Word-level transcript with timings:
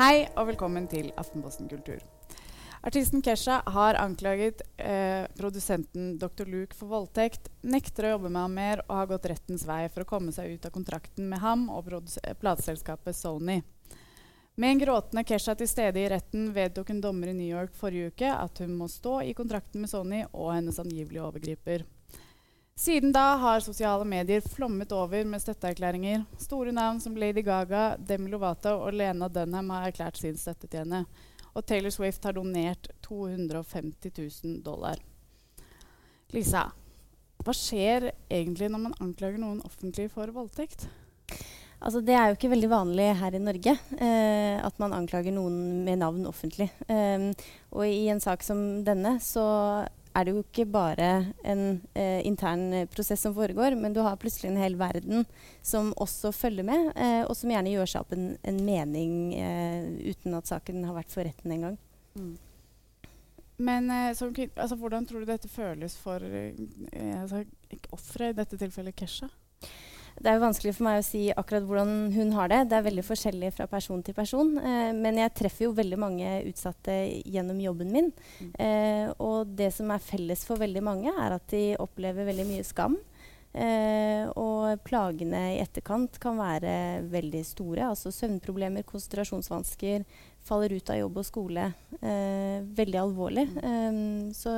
Hei 0.00 0.22
og 0.40 0.46
velkommen 0.48 0.86
til 0.88 1.10
Aftenposten 1.20 1.66
kultur. 1.68 1.98
Artisten 2.88 3.20
Kesha 3.20 3.58
har 3.68 3.98
anklaget 4.00 4.62
eh, 4.80 5.26
produsenten 5.36 6.14
Dr. 6.16 6.48
Luke 6.48 6.72
for 6.72 6.88
voldtekt, 6.88 7.50
nekter 7.60 8.06
å 8.08 8.14
jobbe 8.14 8.30
med 8.30 8.40
ham 8.40 8.56
mer 8.56 8.80
og 8.86 8.94
har 8.96 9.10
gått 9.10 9.28
rettens 9.28 9.66
vei 9.68 9.82
for 9.92 10.06
å 10.06 10.08
komme 10.08 10.32
seg 10.32 10.54
ut 10.54 10.64
av 10.64 10.72
kontrakten 10.72 11.28
med 11.28 11.44
ham 11.44 11.66
og 11.68 11.92
eh, 11.92 12.32
plateselskapet 12.32 13.18
Sony. 13.18 13.58
Med 14.56 14.72
en 14.72 14.80
gråtende 14.86 15.26
Kesha 15.28 15.52
til 15.60 15.68
stede 15.68 16.00
i 16.00 16.08
retten 16.08 16.48
vedtok 16.56 16.94
en 16.94 17.04
dommer 17.04 17.34
i 17.34 17.36
New 17.36 17.52
York 17.52 17.76
forrige 17.76 18.14
uke 18.14 18.32
at 18.32 18.64
hun 18.64 18.72
må 18.80 18.88
stå 18.88 19.18
i 19.28 19.36
kontrakten 19.36 19.84
med 19.84 19.92
Sony 19.92 20.22
og 20.30 20.54
hennes 20.54 20.80
angivelige 20.80 21.28
overgriper. 21.28 21.84
Siden 22.80 23.12
da 23.12 23.34
har 23.36 23.60
sosiale 23.60 24.06
medier 24.08 24.40
flommet 24.40 24.92
over 24.96 25.24
med 25.28 25.42
støtteerklæringer. 25.42 26.22
Store 26.40 26.72
navn 26.72 26.96
som 27.00 27.12
Lady 27.12 27.42
Gaga, 27.44 27.98
Demi 28.08 28.30
Lovato 28.32 28.72
og 28.86 28.96
Lena 28.96 29.28
Dunham 29.28 29.68
har 29.74 29.90
erklært 29.90 30.16
sin 30.16 30.38
støtte 30.40 30.64
til 30.64 30.80
henne. 30.86 31.02
Og 31.52 31.66
Taylor 31.68 31.92
Swift 31.92 32.24
har 32.24 32.38
donert 32.38 32.88
250 33.04 34.16
000 34.46 34.62
dollar. 34.64 34.96
Lisa, 36.32 36.64
hva 37.44 37.56
skjer 37.58 38.14
egentlig 38.30 38.72
når 38.72 38.84
man 38.86 38.96
anklager 39.04 39.44
noen 39.44 39.60
offentlig 39.68 40.08
for 40.16 40.32
voldtekt? 40.32 40.88
Altså, 41.84 42.00
det 42.00 42.16
er 42.16 42.30
jo 42.30 42.40
ikke 42.40 42.54
veldig 42.54 42.72
vanlig 42.72 43.12
her 43.20 43.36
i 43.36 43.44
Norge 43.44 43.76
eh, 43.76 44.56
at 44.56 44.80
man 44.80 44.96
anklager 44.96 45.36
noen 45.36 45.84
med 45.84 46.00
navn 46.00 46.24
offentlig. 46.32 46.72
Um, 46.88 47.28
og 47.76 47.84
i 47.84 48.06
en 48.08 48.24
sak 48.24 48.40
som 48.44 48.80
denne 48.88 49.18
så 49.20 49.50
er 50.14 50.26
det 50.26 50.34
jo 50.34 50.42
ikke 50.42 50.66
bare 50.70 51.08
en 51.46 51.80
eh, 51.94 52.20
intern 52.26 52.72
eh, 52.74 52.88
prosess 52.90 53.22
som 53.22 53.34
foregår, 53.36 53.76
men 53.78 53.94
du 53.94 54.00
har 54.04 54.18
plutselig 54.20 54.50
en 54.50 54.60
hel 54.60 54.76
verden 54.80 55.24
som 55.62 55.92
også 56.02 56.32
følger 56.34 56.66
med, 56.66 56.90
eh, 56.96 57.22
og 57.24 57.36
som 57.38 57.52
gjerne 57.52 57.74
gjør 57.74 57.92
seg 57.92 58.04
opp 58.04 58.14
en, 58.16 58.30
en 58.42 58.62
mening 58.66 59.12
eh, 59.38 59.90
uten 60.10 60.34
at 60.38 60.50
saken 60.50 60.82
har 60.88 60.96
vært 60.98 61.14
for 61.14 61.26
retten 61.26 61.54
engang. 61.54 61.78
Mm. 62.18 62.34
Men 63.60 63.90
eh, 63.90 64.12
som, 64.18 64.34
altså, 64.34 64.76
hvordan 64.80 65.06
tror 65.06 65.22
du 65.22 65.30
dette 65.30 65.50
føles 65.52 65.96
for 66.00 66.24
eh, 66.24 67.20
altså, 67.20 67.44
offeret, 67.92 68.32
i 68.32 68.38
dette 68.40 68.58
tilfellet 68.60 68.96
Kesha? 68.96 69.30
Det 70.20 70.28
er 70.28 70.36
jo 70.36 70.42
vanskelig 70.42 70.74
for 70.76 70.84
meg 70.84 70.98
å 71.00 71.04
si 71.04 71.20
akkurat 71.32 71.64
hvordan 71.64 71.92
hun 72.12 72.32
har 72.36 72.50
det. 72.52 72.58
Det 72.68 72.76
er 72.76 72.84
veldig 72.84 73.04
forskjellig 73.06 73.52
fra 73.56 73.66
person 73.70 74.02
til 74.04 74.16
person. 74.16 74.50
Eh, 74.60 74.90
men 74.92 75.16
jeg 75.22 75.32
treffer 75.38 75.64
jo 75.64 75.76
veldig 75.78 75.98
mange 76.00 76.34
utsatte 76.50 76.96
gjennom 77.24 77.62
jobben 77.64 77.92
min. 77.94 78.10
Mm. 78.40 78.50
Eh, 78.66 79.06
og 79.16 79.54
det 79.56 79.70
som 79.72 79.88
er 79.94 80.04
felles 80.04 80.44
for 80.44 80.60
veldig 80.60 80.82
mange, 80.84 81.14
er 81.14 81.38
at 81.38 81.46
de 81.54 81.64
opplever 81.80 82.28
veldig 82.28 82.46
mye 82.50 82.66
skam. 82.68 82.98
Eh, 83.50 84.28
og 84.38 84.78
plagene 84.86 85.40
i 85.56 85.60
etterkant 85.62 86.20
kan 86.22 86.36
være 86.38 86.74
veldig 87.10 87.40
store. 87.48 87.88
Altså 87.88 88.12
søvnproblemer, 88.14 88.84
konsentrasjonsvansker, 88.86 90.04
faller 90.46 90.76
ut 90.76 90.92
av 90.92 91.00
jobb 91.00 91.20
og 91.22 91.26
skole. 91.26 91.64
Eh, 91.98 92.60
veldig 92.76 93.00
alvorlig. 93.00 93.48
Mm. 93.56 93.62
Eh, 93.70 94.34
så 94.36 94.54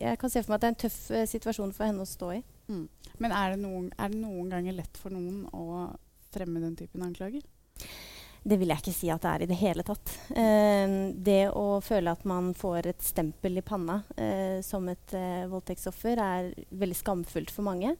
jeg 0.00 0.18
kan 0.18 0.32
se 0.32 0.42
for 0.42 0.54
meg 0.54 0.58
at 0.58 0.64
det 0.64 0.70
er 0.70 0.76
en 0.76 0.84
tøff 0.86 1.02
eh, 1.12 1.28
situasjon 1.28 1.76
for 1.76 1.90
henne 1.90 2.08
å 2.08 2.08
stå 2.08 2.32
i. 2.40 2.40
Mm. 2.68 2.88
Men 3.18 3.34
er 3.34 3.54
det, 3.54 3.62
noen, 3.62 3.90
er 3.98 4.12
det 4.12 4.20
noen 4.20 4.52
ganger 4.52 4.78
lett 4.78 5.00
for 5.00 5.14
noen 5.14 5.44
å 5.52 5.88
fremme 6.32 6.62
den 6.62 6.76
typen 6.78 7.04
anklager? 7.06 7.42
Det 8.48 8.56
vil 8.56 8.70
jeg 8.70 8.80
ikke 8.80 8.94
si 8.94 9.10
at 9.12 9.24
det 9.24 9.30
er 9.30 9.44
i 9.44 9.50
det 9.50 9.58
hele 9.60 9.84
tatt. 9.84 10.14
Eh, 10.30 10.94
det 11.12 11.42
å 11.50 11.80
føle 11.84 12.14
at 12.14 12.24
man 12.28 12.52
får 12.56 12.92
et 12.92 13.04
stempel 13.04 13.60
i 13.60 13.66
panna 13.66 14.00
eh, 14.16 14.58
som 14.64 14.86
et 14.88 15.14
eh, 15.16 15.44
voldtektsoffer, 15.50 16.22
er 16.22 16.50
veldig 16.70 16.98
skamfullt 17.02 17.52
for 17.52 17.66
mange. 17.66 17.96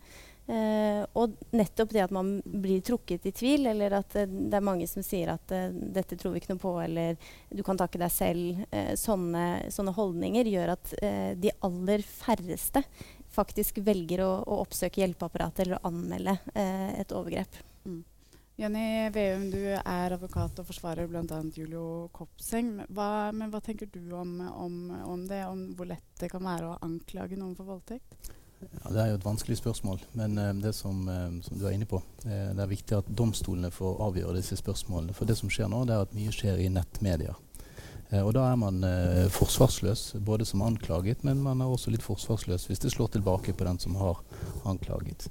Eh, 0.49 1.03
og 1.21 1.35
nettopp 1.53 1.91
det 1.93 2.07
at 2.07 2.13
man 2.15 2.39
blir 2.41 2.81
trukket 2.81 3.27
i 3.29 3.35
tvil, 3.37 3.69
eller 3.69 3.99
at 3.99 4.15
det 4.17 4.57
er 4.57 4.65
mange 4.65 4.87
som 4.89 5.05
sier 5.05 5.35
at 5.35 5.53
eh, 5.53 5.69
'dette 5.69 6.17
tror 6.17 6.33
vi 6.33 6.41
ikke 6.41 6.55
noe 6.55 6.63
på', 6.63 6.73
eller 6.87 7.19
'du 7.53 7.61
kan 7.67 7.77
takke 7.77 8.01
deg 8.01 8.09
selv', 8.09 8.65
eh, 8.73 8.95
sånne, 8.97 9.69
sånne, 9.69 9.93
holdninger 9.93 10.49
gjør 10.49 10.73
at 10.73 10.95
de 11.37 11.53
aller 11.69 12.01
færreste 12.01 12.81
faktisk 13.39 13.81
velger 13.87 14.25
å, 14.27 14.31
å 14.43 14.61
oppsøke 14.65 15.03
hjelpeapparatet 15.03 15.65
eller 15.65 15.79
å 15.79 15.91
anmelde 15.93 16.39
eh, 16.55 17.01
et 17.01 17.15
overgrep. 17.15 17.61
Mm. 17.87 18.03
Jenny 18.59 19.11
Veum, 19.15 19.45
du 19.53 19.61
er 19.71 20.15
advokat 20.17 20.59
og 20.59 20.67
forsvarer 20.67 21.07
bl.a. 21.07 21.37
Julio 21.55 22.09
Kopseng. 22.11 22.73
Hva, 22.91 23.31
men 23.31 23.53
hva 23.53 23.61
tenker 23.63 23.87
du 23.93 24.11
om, 24.19 24.33
om, 24.51 24.81
om, 25.07 25.23
det, 25.31 25.45
om 25.47 25.61
hvor 25.79 25.87
lett 25.87 26.09
det 26.19 26.33
kan 26.33 26.43
være 26.43 26.73
å 26.73 26.81
anklage 26.83 27.39
noen 27.39 27.55
for 27.55 27.71
voldtekt? 27.71 28.33
Ja, 28.59 28.91
det 28.91 28.99
er 28.99 29.13
jo 29.13 29.19
et 29.21 29.27
vanskelig 29.29 29.61
spørsmål, 29.61 30.01
men 30.19 30.35
uh, 30.43 30.51
det 30.59 30.73
som, 30.75 31.05
uh, 31.07 31.31
som, 31.47 31.61
du 31.61 31.69
er 31.69 31.77
inne 31.77 31.87
på, 31.87 32.01
uh, 32.25 32.49
det 32.51 32.65
er 32.65 32.73
viktig 32.73 32.97
at 32.99 33.13
domstolene 33.21 33.71
får 33.71 34.01
avgjøre 34.09 34.41
disse 34.41 34.59
spørsmålene. 34.59 35.15
For 35.15 35.31
det 35.31 35.39
som 35.39 35.53
skjer 35.53 35.71
nå, 35.71 35.85
det 35.87 35.95
er 35.95 36.09
at 36.09 36.17
mye 36.19 36.35
skjer 36.35 36.59
i 36.65 36.67
nettmedia. 36.75 37.37
Eh, 38.11 38.23
og 38.25 38.33
da 38.37 38.47
er 38.49 38.59
man 38.61 38.83
eh, 38.85 39.29
forsvarsløs, 39.33 40.15
både 40.25 40.47
som 40.49 40.63
anklaget, 40.65 41.25
men 41.25 41.43
man 41.45 41.61
er 41.61 41.71
også 41.71 41.93
litt 41.93 42.05
forsvarsløs 42.05 42.69
hvis 42.69 42.85
det 42.85 42.93
slår 42.95 43.13
tilbake 43.17 43.53
på 43.53 43.69
den 43.69 43.81
som 43.83 43.99
har 44.01 44.23
anklaget. 44.69 45.29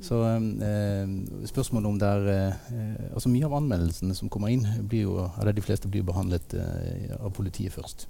Så 0.00 0.22
eh, 0.24 1.08
spørsmålet 1.48 1.88
om 1.88 1.98
det 2.00 2.08
er 2.08 2.28
eh, 2.32 3.12
altså 3.12 3.28
Mye 3.28 3.48
av 3.48 3.58
anmeldelsene 3.58 4.16
som 4.16 4.32
kommer 4.32 4.52
inn, 4.52 4.64
blir 4.88 5.04
jo, 5.04 5.16
eller 5.40 5.56
de 5.56 5.64
fleste 5.64 5.90
blir 5.92 6.06
behandlet 6.08 6.56
eh, 6.56 7.12
av 7.20 7.32
politiet 7.36 7.76
først. 7.76 8.08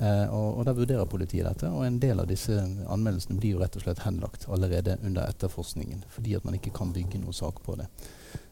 Eh, 0.00 0.26
og, 0.34 0.58
og 0.58 0.64
Da 0.66 0.74
vurderer 0.74 1.06
politiet 1.06 1.46
dette, 1.46 1.70
og 1.70 1.86
en 1.86 2.00
del 2.02 2.20
av 2.20 2.28
disse 2.30 2.56
anmeldelsene 2.90 3.38
blir 3.38 3.54
jo 3.54 3.62
rett 3.62 3.76
og 3.78 3.84
slett 3.86 4.02
henlagt 4.02 4.48
allerede 4.50 4.98
under 5.02 5.28
etterforskningen, 5.28 6.04
fordi 6.10 6.34
at 6.38 6.44
man 6.46 6.58
ikke 6.58 6.74
kan 6.74 6.92
bygge 6.94 7.22
noe 7.22 7.34
sak 7.36 7.62
på 7.62 7.76
det. 7.78 7.88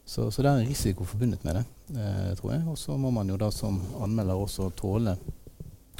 Så, 0.05 0.31
så, 0.31 0.43
det 0.43 0.51
er 0.51 0.61
en 0.61 0.69
risiko 0.69 1.05
forbundet 1.07 1.45
med 1.45 1.61
det, 1.61 1.65
eh, 1.99 2.33
tror 2.39 2.53
jeg. 2.53 2.67
Og 2.69 2.79
så 2.79 2.97
må 2.99 3.11
man 3.11 3.29
jo 3.31 3.39
da 3.39 3.51
som 3.55 3.81
anmelder 4.03 4.39
også 4.39 4.71
tåle 4.79 5.17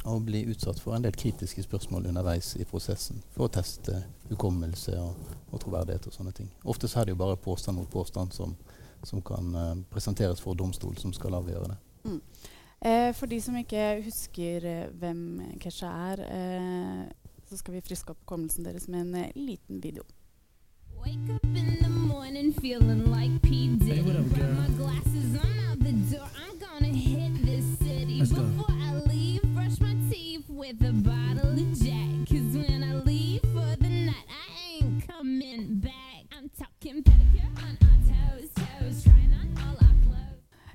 å 0.03 0.17
bli 0.19 0.43
utsatt 0.51 0.81
for 0.83 0.95
en 0.95 1.03
del 1.05 1.15
kritiske 1.15 1.63
spørsmål 1.63 2.09
underveis 2.09 2.57
i 2.59 2.65
prosessen 2.67 3.21
for 3.31 3.47
å 3.47 3.53
teste 3.55 4.01
hukommelse 4.27 4.97
og, 4.99 5.29
og 5.51 5.61
troverdighet 5.63 6.09
og 6.09 6.15
sånne 6.15 6.33
ting. 6.35 6.49
Ofte 6.67 6.89
så 6.91 6.99
er 6.99 7.07
det 7.07 7.15
jo 7.15 7.21
bare 7.21 7.39
påstand 7.39 7.79
mot 7.79 7.91
påstand 7.91 8.35
som, 8.35 8.57
som 9.03 9.23
kan 9.23 9.55
eh, 9.55 9.71
presenteres 9.93 10.43
for 10.43 10.59
domstol, 10.59 10.97
som 10.99 11.15
skal 11.15 11.39
avgjøre 11.39 11.71
det. 11.71 11.79
Mm. 12.03 12.19
Eh, 12.85 13.13
for 13.15 13.31
de 13.31 13.37
som 13.41 13.55
ikke 13.55 14.01
husker 14.03 14.65
eh, 14.67 14.87
hvem 14.99 15.41
Kesha 15.63 15.87
er, 16.11 16.19
eh, 16.27 17.05
så 17.47 17.57
skal 17.57 17.77
vi 17.77 17.81
friske 17.85 18.11
opp 18.11 18.19
hukommelsen 18.25 18.65
deres 18.67 18.89
med 18.91 19.05
en 19.05 19.15
eh, 19.21 19.29
liten 19.35 19.79
video. 19.83 20.03
Wake 20.99 21.31
up 21.31 21.45
in 21.45 21.77
the 21.81 21.89
morning 21.89 22.51
feeling 22.53 23.05
like 23.05 23.41
P. 23.41 23.69
Diddy. 23.79 23.95
Hey, 23.95 24.01
what 24.01 24.17
up, 24.17 24.27
girl? 24.35 24.51
my 24.59 24.67
glasses, 24.75 25.31
I'm 25.35 25.59
out 25.71 25.79
the 25.79 25.93
door. 26.11 26.27
I'm 26.35 26.59
gonna 26.59 26.91
hit 26.91 27.45
this 27.45 27.63
city. 27.79 28.19
Let's 28.19 28.31
Before 28.31 28.67
go. 28.67 28.73
I 28.83 28.99
leave, 29.07 29.41
brush 29.55 29.79
my 29.79 29.95
teeth 30.11 30.49
with 30.49 30.83
a 30.83 30.91
bottle 30.91 31.51
of 31.51 31.79
Jack. 31.79 32.27
Cause 32.27 32.51
when 32.51 32.83
I 32.83 32.95
leave 33.05 33.41
for 33.41 33.77
the 33.79 33.89
night, 34.11 34.27
I 34.27 34.83
ain't 34.83 35.07
coming 35.07 35.79
back. 35.79 36.27
I'm 36.35 36.49
talking 36.49 37.01
pedicure 37.01 37.52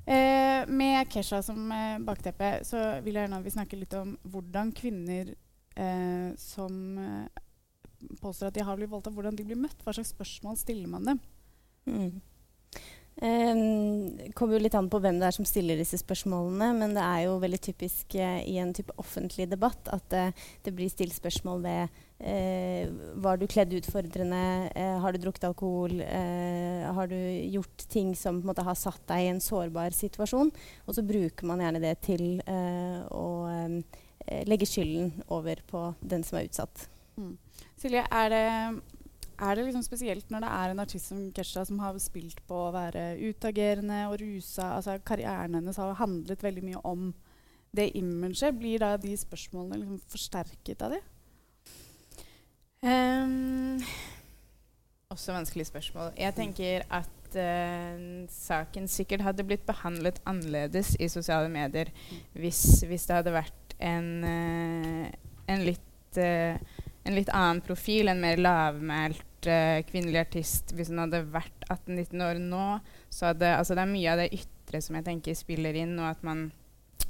Eh, 0.09 0.63
med 0.67 1.11
Kesha 1.13 1.43
som 1.45 1.73
eh, 1.73 1.99
bakteppe 2.01 2.63
så 2.65 2.79
vil 3.05 3.19
jeg 3.19 3.27
gjerne 3.27 3.43
vi 3.45 3.53
snakke 3.53 3.77
litt 3.77 3.93
om 3.99 4.15
hvordan 4.33 4.71
kvinner 4.73 5.35
eh, 5.77 6.31
som 6.41 6.79
eh, 7.03 7.43
påstår 8.23 8.49
at 8.49 8.57
de 8.57 8.65
har 8.65 8.79
blitt 8.79 8.89
voldtatt, 8.89 9.13
hvordan 9.13 9.37
de 9.37 9.45
blir 9.45 9.61
møtt. 9.61 9.77
Hva 9.85 9.93
slags 9.93 10.15
spørsmål 10.15 10.57
stiller 10.57 10.89
man 10.89 11.11
dem? 11.11 11.21
Mm. 11.89 12.21
Um, 13.19 14.33
kommer 14.39 14.55
jo 14.55 14.63
litt 14.63 14.77
an 14.79 14.89
på 14.89 15.01
hvem 15.03 15.17
det 15.19 15.27
er 15.27 15.35
som 15.35 15.47
stiller 15.49 15.81
disse 15.81 15.99
spørsmålene, 15.99 16.71
men 16.79 16.93
det 16.95 17.03
er 17.03 17.25
jo 17.27 17.41
veldig 17.43 17.59
typisk 17.67 18.15
uh, 18.15 18.39
i 18.47 18.61
en 18.63 18.71
type 18.77 18.95
offentlig 19.03 19.49
debatt 19.51 19.91
at 19.91 20.15
uh, 20.15 20.45
det 20.63 20.73
blir 20.77 20.93
stilt 20.93 21.17
spørsmål 21.17 21.65
ved 21.65 21.99
uh, 22.23 22.91
Var 23.25 23.39
du 23.39 23.47
kledd 23.51 23.77
utfordrende? 23.79 24.43
har 25.03 25.15
du 25.15 25.19
drukket 25.23 25.49
alkohol? 25.51 26.01
har 26.03 27.06
du 27.11 27.17
gjort 27.55 27.84
ting 27.89 28.15
som 28.17 28.41
måte 28.47 28.65
har 28.67 28.77
satt 28.79 29.03
deg 29.11 29.25
i 29.25 29.31
en 29.33 29.43
sårbar 29.43 29.95
situasjon? 29.95 30.51
Og 30.87 30.97
så 30.97 31.04
bruker 31.07 31.47
man 31.47 31.63
gjerne 31.63 31.83
det 31.83 31.95
til 32.07 32.41
å 32.45 33.27
um, 33.47 33.81
legge 34.48 34.66
skylden 34.69 35.13
over 35.33 35.63
på 35.69 35.83
den 36.01 36.25
som 36.27 36.39
er 36.41 36.48
utsatt. 36.48 36.89
Mm. 37.19 37.34
Silje, 37.78 38.04
er 38.10 38.33
det, 38.33 38.45
er 39.39 39.57
det 39.57 39.65
liksom 39.69 39.84
spesielt 39.87 40.31
når 40.33 40.45
det 40.45 40.51
er 40.59 40.72
en 40.72 40.83
artist 40.84 41.13
som 41.13 41.22
Kesha 41.34 41.65
som 41.66 41.81
har 41.83 41.98
spilt 42.03 42.41
på 42.48 42.59
å 42.66 42.75
være 42.75 43.10
utagerende 43.22 44.04
og 44.10 44.19
rusa? 44.22 44.75
altså 44.77 44.98
Karrieren 45.07 45.59
hennes 45.59 45.78
har 45.81 45.98
handlet 46.01 46.45
veldig 46.45 46.65
mye 46.66 46.83
om 46.87 47.13
det 47.75 47.91
imaget. 47.98 48.57
Blir 48.59 48.83
da 48.83 48.97
de 49.01 49.15
spørsmålene 49.19 49.83
liksom 49.83 50.03
forsterket 50.10 50.84
av 50.87 50.97
det? 50.97 51.03
Um, 52.83 53.80
også 55.10 55.34
vanskelig 55.34 55.66
spørsmål. 55.66 56.13
Jeg 56.19 56.34
tenker 56.36 56.84
at 56.95 57.39
uh, 57.39 58.27
saken 58.30 58.86
sikkert 58.89 59.25
hadde 59.27 59.47
blitt 59.47 59.65
behandlet 59.66 60.21
annerledes 60.28 60.95
i 61.03 61.09
sosiale 61.10 61.51
medier 61.51 61.91
hvis, 62.39 62.84
hvis 62.86 63.09
det 63.09 63.16
hadde 63.16 63.34
vært 63.34 63.75
en, 63.83 64.13
uh, 64.22 65.09
en 65.51 65.65
litt 65.66 66.21
uh, 66.22 66.84
en 67.09 67.16
litt 67.16 67.30
annen 67.33 67.63
profil, 67.65 68.10
en 68.10 68.21
mer 68.21 68.36
lavmælt 68.36 69.47
kvinnelig 69.89 70.19
artist. 70.21 70.75
Hvis 70.77 70.91
hun 70.92 70.98
hadde 71.01 71.22
vært 71.33 71.65
18-19 71.71 72.25
år 72.27 72.41
nå, 72.42 72.65
så 73.09 73.30
hadde 73.30 73.53
altså 73.54 73.77
Det 73.78 73.84
er 73.84 73.92
mye 73.95 74.13
av 74.13 74.21
det 74.21 74.27
ytre 74.36 74.80
som 74.84 74.98
jeg 74.98 75.07
tenker 75.07 75.39
spiller 75.39 75.78
inn, 75.78 75.95
og 76.03 76.10
at 76.10 76.27
man 76.27 76.51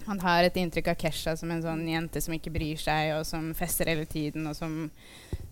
man 0.07 0.21
har 0.23 0.47
et 0.47 0.57
inntrykk 0.61 0.93
av 0.93 0.99
Kesha 1.01 1.35
som 1.39 1.51
en 1.53 1.65
sånn 1.65 1.83
jente 1.89 2.21
som 2.23 2.35
ikke 2.37 2.53
bryr 2.55 2.81
seg, 2.81 3.15
og 3.19 3.27
som 3.29 3.51
fester 3.57 3.91
hele 3.91 4.07
tiden, 4.09 4.47
og 4.49 4.57
som, 4.57 4.91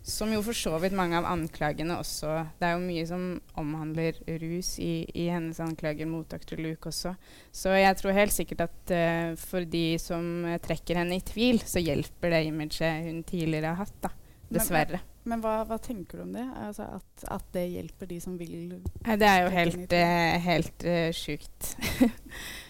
som 0.06 0.30
jo 0.30 0.38
for 0.46 0.54
så 0.54 0.76
vidt 0.78 0.94
mange 0.94 1.18
av 1.18 1.26
anklagene 1.26 1.96
også 1.98 2.30
Det 2.60 2.68
er 2.68 2.76
jo 2.76 2.82
mye 2.84 3.06
som 3.08 3.24
omhandler 3.58 4.18
rus 4.38 4.76
i, 4.82 5.02
i 5.18 5.26
hennes 5.32 5.58
anklager 5.62 6.06
mot 6.06 6.28
dr. 6.30 6.60
Luke 6.62 6.92
også. 6.92 7.16
Så 7.50 7.74
jeg 7.74 7.98
tror 7.98 8.14
helt 8.14 8.34
sikkert 8.34 8.68
at 8.68 8.92
uh, 8.94 9.32
for 9.40 9.66
de 9.66 9.98
som 10.02 10.46
uh, 10.46 10.58
trekker 10.62 11.00
henne 11.02 11.18
i 11.18 11.24
tvil, 11.26 11.58
så 11.66 11.82
hjelper 11.82 12.36
det 12.36 12.44
imaget 12.46 13.08
hun 13.08 13.24
tidligere 13.26 13.74
har 13.74 13.82
hatt. 13.82 13.98
da. 14.06 14.12
Dessverre. 14.46 15.00
Men, 15.24 15.32
men 15.32 15.42
hva, 15.42 15.56
hva, 15.66 15.80
tenker 15.82 16.20
du 16.20 16.26
om 16.28 16.36
det? 16.36 16.46
Altså 16.62 16.86
at, 17.00 17.26
at, 17.34 17.48
det 17.56 17.64
hjelper 17.72 18.10
de 18.12 18.20
som 18.22 18.36
vil 18.38 18.76
Det 19.02 19.26
er 19.26 19.42
jo 19.42 19.50
helt, 19.56 19.96
uh, 19.98 20.38
helt 20.46 20.88
sjukt. 21.18 21.74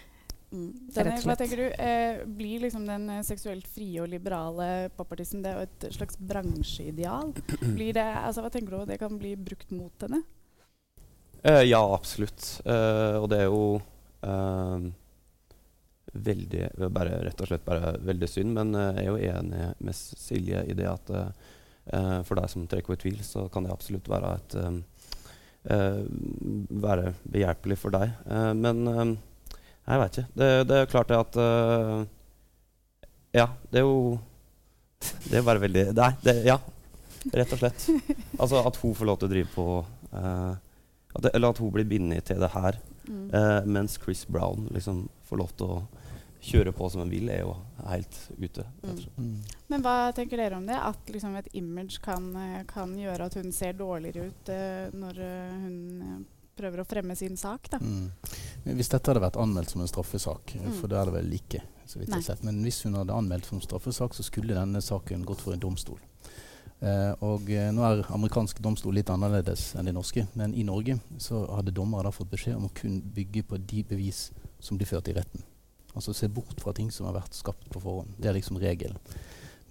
Mm. 0.47 0.69
Denne, 0.95 1.17
hva 1.27 1.35
tenker 1.35 1.59
du? 1.59 1.65
Eh, 1.75 2.21
blir 2.23 2.61
liksom 2.63 2.85
den 2.87 3.09
eh, 3.11 3.23
seksuelt 3.27 3.67
frie 3.67 3.99
og 3.99 4.07
liberale 4.07 4.87
popartisten 4.95 5.41
det 5.43 5.51
er 5.51 5.65
et 5.65 5.87
slags 5.97 6.15
bransjeideal? 6.19 7.33
Blir 7.75 7.91
det, 7.97 8.05
altså, 8.05 8.45
hva 8.45 8.51
tenker 8.53 8.77
du 8.77 8.87
det 8.87 8.99
kan 9.01 9.19
bli 9.19 9.35
brukt 9.35 9.73
mot 9.75 10.07
henne? 10.07 10.21
Eh, 11.43 11.65
ja, 11.67 11.81
absolutt. 11.93 12.61
Eh, 12.65 13.17
og 13.19 13.27
det 13.31 13.41
er 13.43 13.51
jo 13.51 13.81
eh, 14.23 14.87
veldig 16.29 16.63
bare, 16.95 17.21
Rett 17.27 17.43
og 17.43 17.51
slett 17.51 17.67
bare 17.67 17.97
veldig 18.07 18.31
synd. 18.31 18.55
Men 18.55 18.73
eh, 18.75 19.03
jeg 19.03 19.05
er 19.05 19.11
jo 19.11 19.35
enig 19.35 19.69
med 19.83 19.99
Silje 19.99 20.63
i 20.63 20.77
det 20.77 20.89
at 20.91 21.15
for 22.27 22.35
deg 22.35 22.49
som 22.51 22.65
trekker 22.67 22.97
i 22.97 22.99
tvil, 22.99 23.21
så 23.23 23.45
kan 23.47 23.63
det 23.63 23.71
absolutt 23.71 24.09
være 24.11 24.33
et 24.35 24.55
være 26.83 27.13
behjelpelig 27.31 27.77
for 27.79 27.95
deg. 27.95 28.11
men 28.59 29.13
jeg 29.87 30.01
veit 30.01 30.17
ikke. 30.17 30.29
Det, 30.35 30.47
det, 30.67 30.77
er 30.77 30.89
klart 30.91 31.11
det 31.11 31.19
at 31.19 31.37
uh, 31.39 32.01
Ja, 33.35 33.47
det 33.71 33.81
er 33.81 33.85
jo 33.85 34.17
Det 34.99 35.39
er 35.39 35.45
bare 35.47 35.63
veldig 35.63 35.85
Nei, 35.95 36.11
det, 36.25 36.41
ja. 36.47 36.57
Rett 37.33 37.53
og 37.55 37.59
slett. 37.59 37.87
Altså 38.39 38.61
at 38.67 38.79
hun 38.81 38.95
får 38.95 39.07
lov 39.09 39.19
til 39.19 39.29
å 39.29 39.31
drive 39.31 39.51
på 39.51 39.67
uh, 40.13 40.53
at 41.15 41.23
det, 41.23 41.31
Eller 41.33 41.51
at 41.51 41.61
hun 41.63 41.71
blir 41.73 41.87
bindet 41.87 42.27
til 42.27 42.39
det 42.43 42.51
her, 42.53 42.77
mm. 43.07 43.29
uh, 43.33 43.61
mens 43.67 43.97
Chris 43.99 44.25
Brown 44.27 44.67
liksom 44.75 45.07
får 45.27 45.41
lov 45.41 45.55
til 45.57 45.71
å 45.71 45.79
kjøre 46.47 46.71
på 46.75 46.87
som 46.91 47.01
hun 47.01 47.11
vil, 47.11 47.31
er 47.33 47.41
jo 47.41 47.55
helt 47.89 48.17
ute. 48.37 48.63
Mm. 48.83 48.99
Mm. 49.17 49.37
Men 49.73 49.83
hva 49.83 49.95
tenker 50.15 50.39
dere 50.39 50.59
om 50.59 50.67
det? 50.67 50.77
At 50.77 51.09
liksom 51.11 51.35
et 51.39 51.49
image 51.57 51.97
kan, 52.03 52.29
kan, 52.69 52.93
gjøre 52.95 53.27
at 53.27 53.35
hun 53.39 53.49
ser 53.55 53.75
dårligere 53.75 54.29
ut 54.29 54.51
når 54.95 55.19
hun 55.65 55.79
prøver 56.57 56.81
å 56.81 56.87
fremme 56.87 57.15
sin 57.19 57.37
sak. 57.39 57.69
Da. 57.71 57.79
Mm. 57.81 58.09
Hvis 58.77 58.91
dette 58.91 59.11
hadde 59.11 59.23
vært 59.23 59.39
anmeldt 59.41 59.73
som 59.73 59.83
en 59.83 59.89
straffesak, 59.89 60.57
mm. 60.57 60.75
for 60.79 60.91
det 60.91 60.99
er 60.99 61.09
det 61.09 61.15
vel 61.19 61.33
ikke, 61.37 61.63
så 61.87 62.01
vidt 62.01 62.11
jeg 62.11 62.17
har 62.17 62.27
sett. 62.31 62.43
Men 62.47 62.59
hvis 62.65 62.83
hun 62.85 62.97
hadde 62.99 63.15
anmeldt 63.15 63.49
som 63.49 63.63
straffesak, 63.63 64.17
så 64.17 64.25
skulle 64.25 64.57
denne 64.57 64.81
saken 64.83 65.25
gått 65.27 65.43
for 65.45 65.55
en 65.55 65.63
domstol. 65.63 66.01
Eh, 66.77 67.13
og 67.25 67.47
eh, 67.49 67.71
nå 67.73 67.81
er 67.87 68.03
amerikansk 68.13 68.59
domstol 68.61 68.93
litt 68.99 69.09
annerledes 69.09 69.71
enn 69.79 69.87
de 69.89 69.95
norske, 69.95 70.27
men 70.37 70.53
i 70.53 70.65
Norge 70.67 70.99
så 71.21 71.41
hadde 71.57 71.73
dommere 71.73 72.05
da 72.05 72.13
fått 72.13 72.29
beskjed 72.35 72.59
om 72.59 72.67
å 72.67 72.73
kun 72.77 72.99
bygge 73.15 73.47
på 73.49 73.57
de 73.57 73.81
bevis 73.89 74.27
som 74.61 74.77
blir 74.77 74.89
ført 74.89 75.09
i 75.09 75.15
retten. 75.17 75.45
Altså 75.97 76.13
se 76.13 76.29
bort 76.29 76.59
fra 76.61 76.75
ting 76.77 76.91
som 76.93 77.07
har 77.09 77.17
vært 77.17 77.33
skapt 77.33 77.65
på 77.73 77.81
forhånd. 77.81 78.13
Det 78.21 78.29
er 78.29 78.37
liksom 78.37 78.59
regelen. 78.61 78.99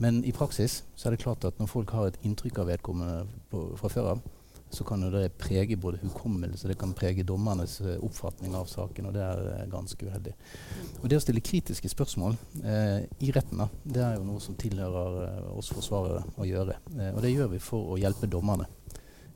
Men 0.02 0.18
i 0.26 0.34
praksis 0.34 0.82
så 0.96 1.08
er 1.08 1.14
det 1.14 1.22
klart 1.22 1.46
at 1.46 1.60
når 1.60 1.70
folk 1.70 1.94
har 1.94 2.10
et 2.10 2.18
inntrykk 2.26 2.58
av 2.60 2.72
vedkommende 2.72 3.20
på, 3.52 3.62
fra 3.80 3.90
før 3.92 4.10
av, 4.16 4.24
så 4.70 4.84
kan 4.84 5.02
jo 5.02 5.10
det 5.12 5.36
prege 5.38 5.76
både 5.78 6.00
hukommelse, 6.02 6.68
det 6.68 6.78
kan 6.78 6.94
prege 6.96 7.24
dommernes 7.26 7.78
uh, 7.84 7.94
oppfatning 8.04 8.56
av 8.58 8.66
saken, 8.70 9.08
og 9.08 9.14
det 9.14 9.22
er 9.22 9.42
uh, 9.46 9.60
ganske 9.70 10.08
uheldig. 10.08 10.34
Og 11.02 11.08
Det 11.10 11.20
å 11.20 11.22
stille 11.22 11.44
kritiske 11.44 11.88
spørsmål 11.92 12.34
eh, 12.64 13.04
i 13.22 13.30
retten, 13.34 13.60
da, 13.62 13.68
det 13.84 14.02
er 14.02 14.16
jo 14.16 14.26
noe 14.26 14.42
som 14.42 14.56
tilhører 14.58 15.46
oss 15.52 15.70
forsvarere 15.70 16.24
å 16.36 16.46
gjøre. 16.48 16.74
og 17.12 17.20
det 17.22 17.30
gjør 17.30 17.52
vi 17.52 17.60
for 17.62 17.94
å 17.94 17.98
hjelpe 18.00 18.28
dommerne, 18.30 18.66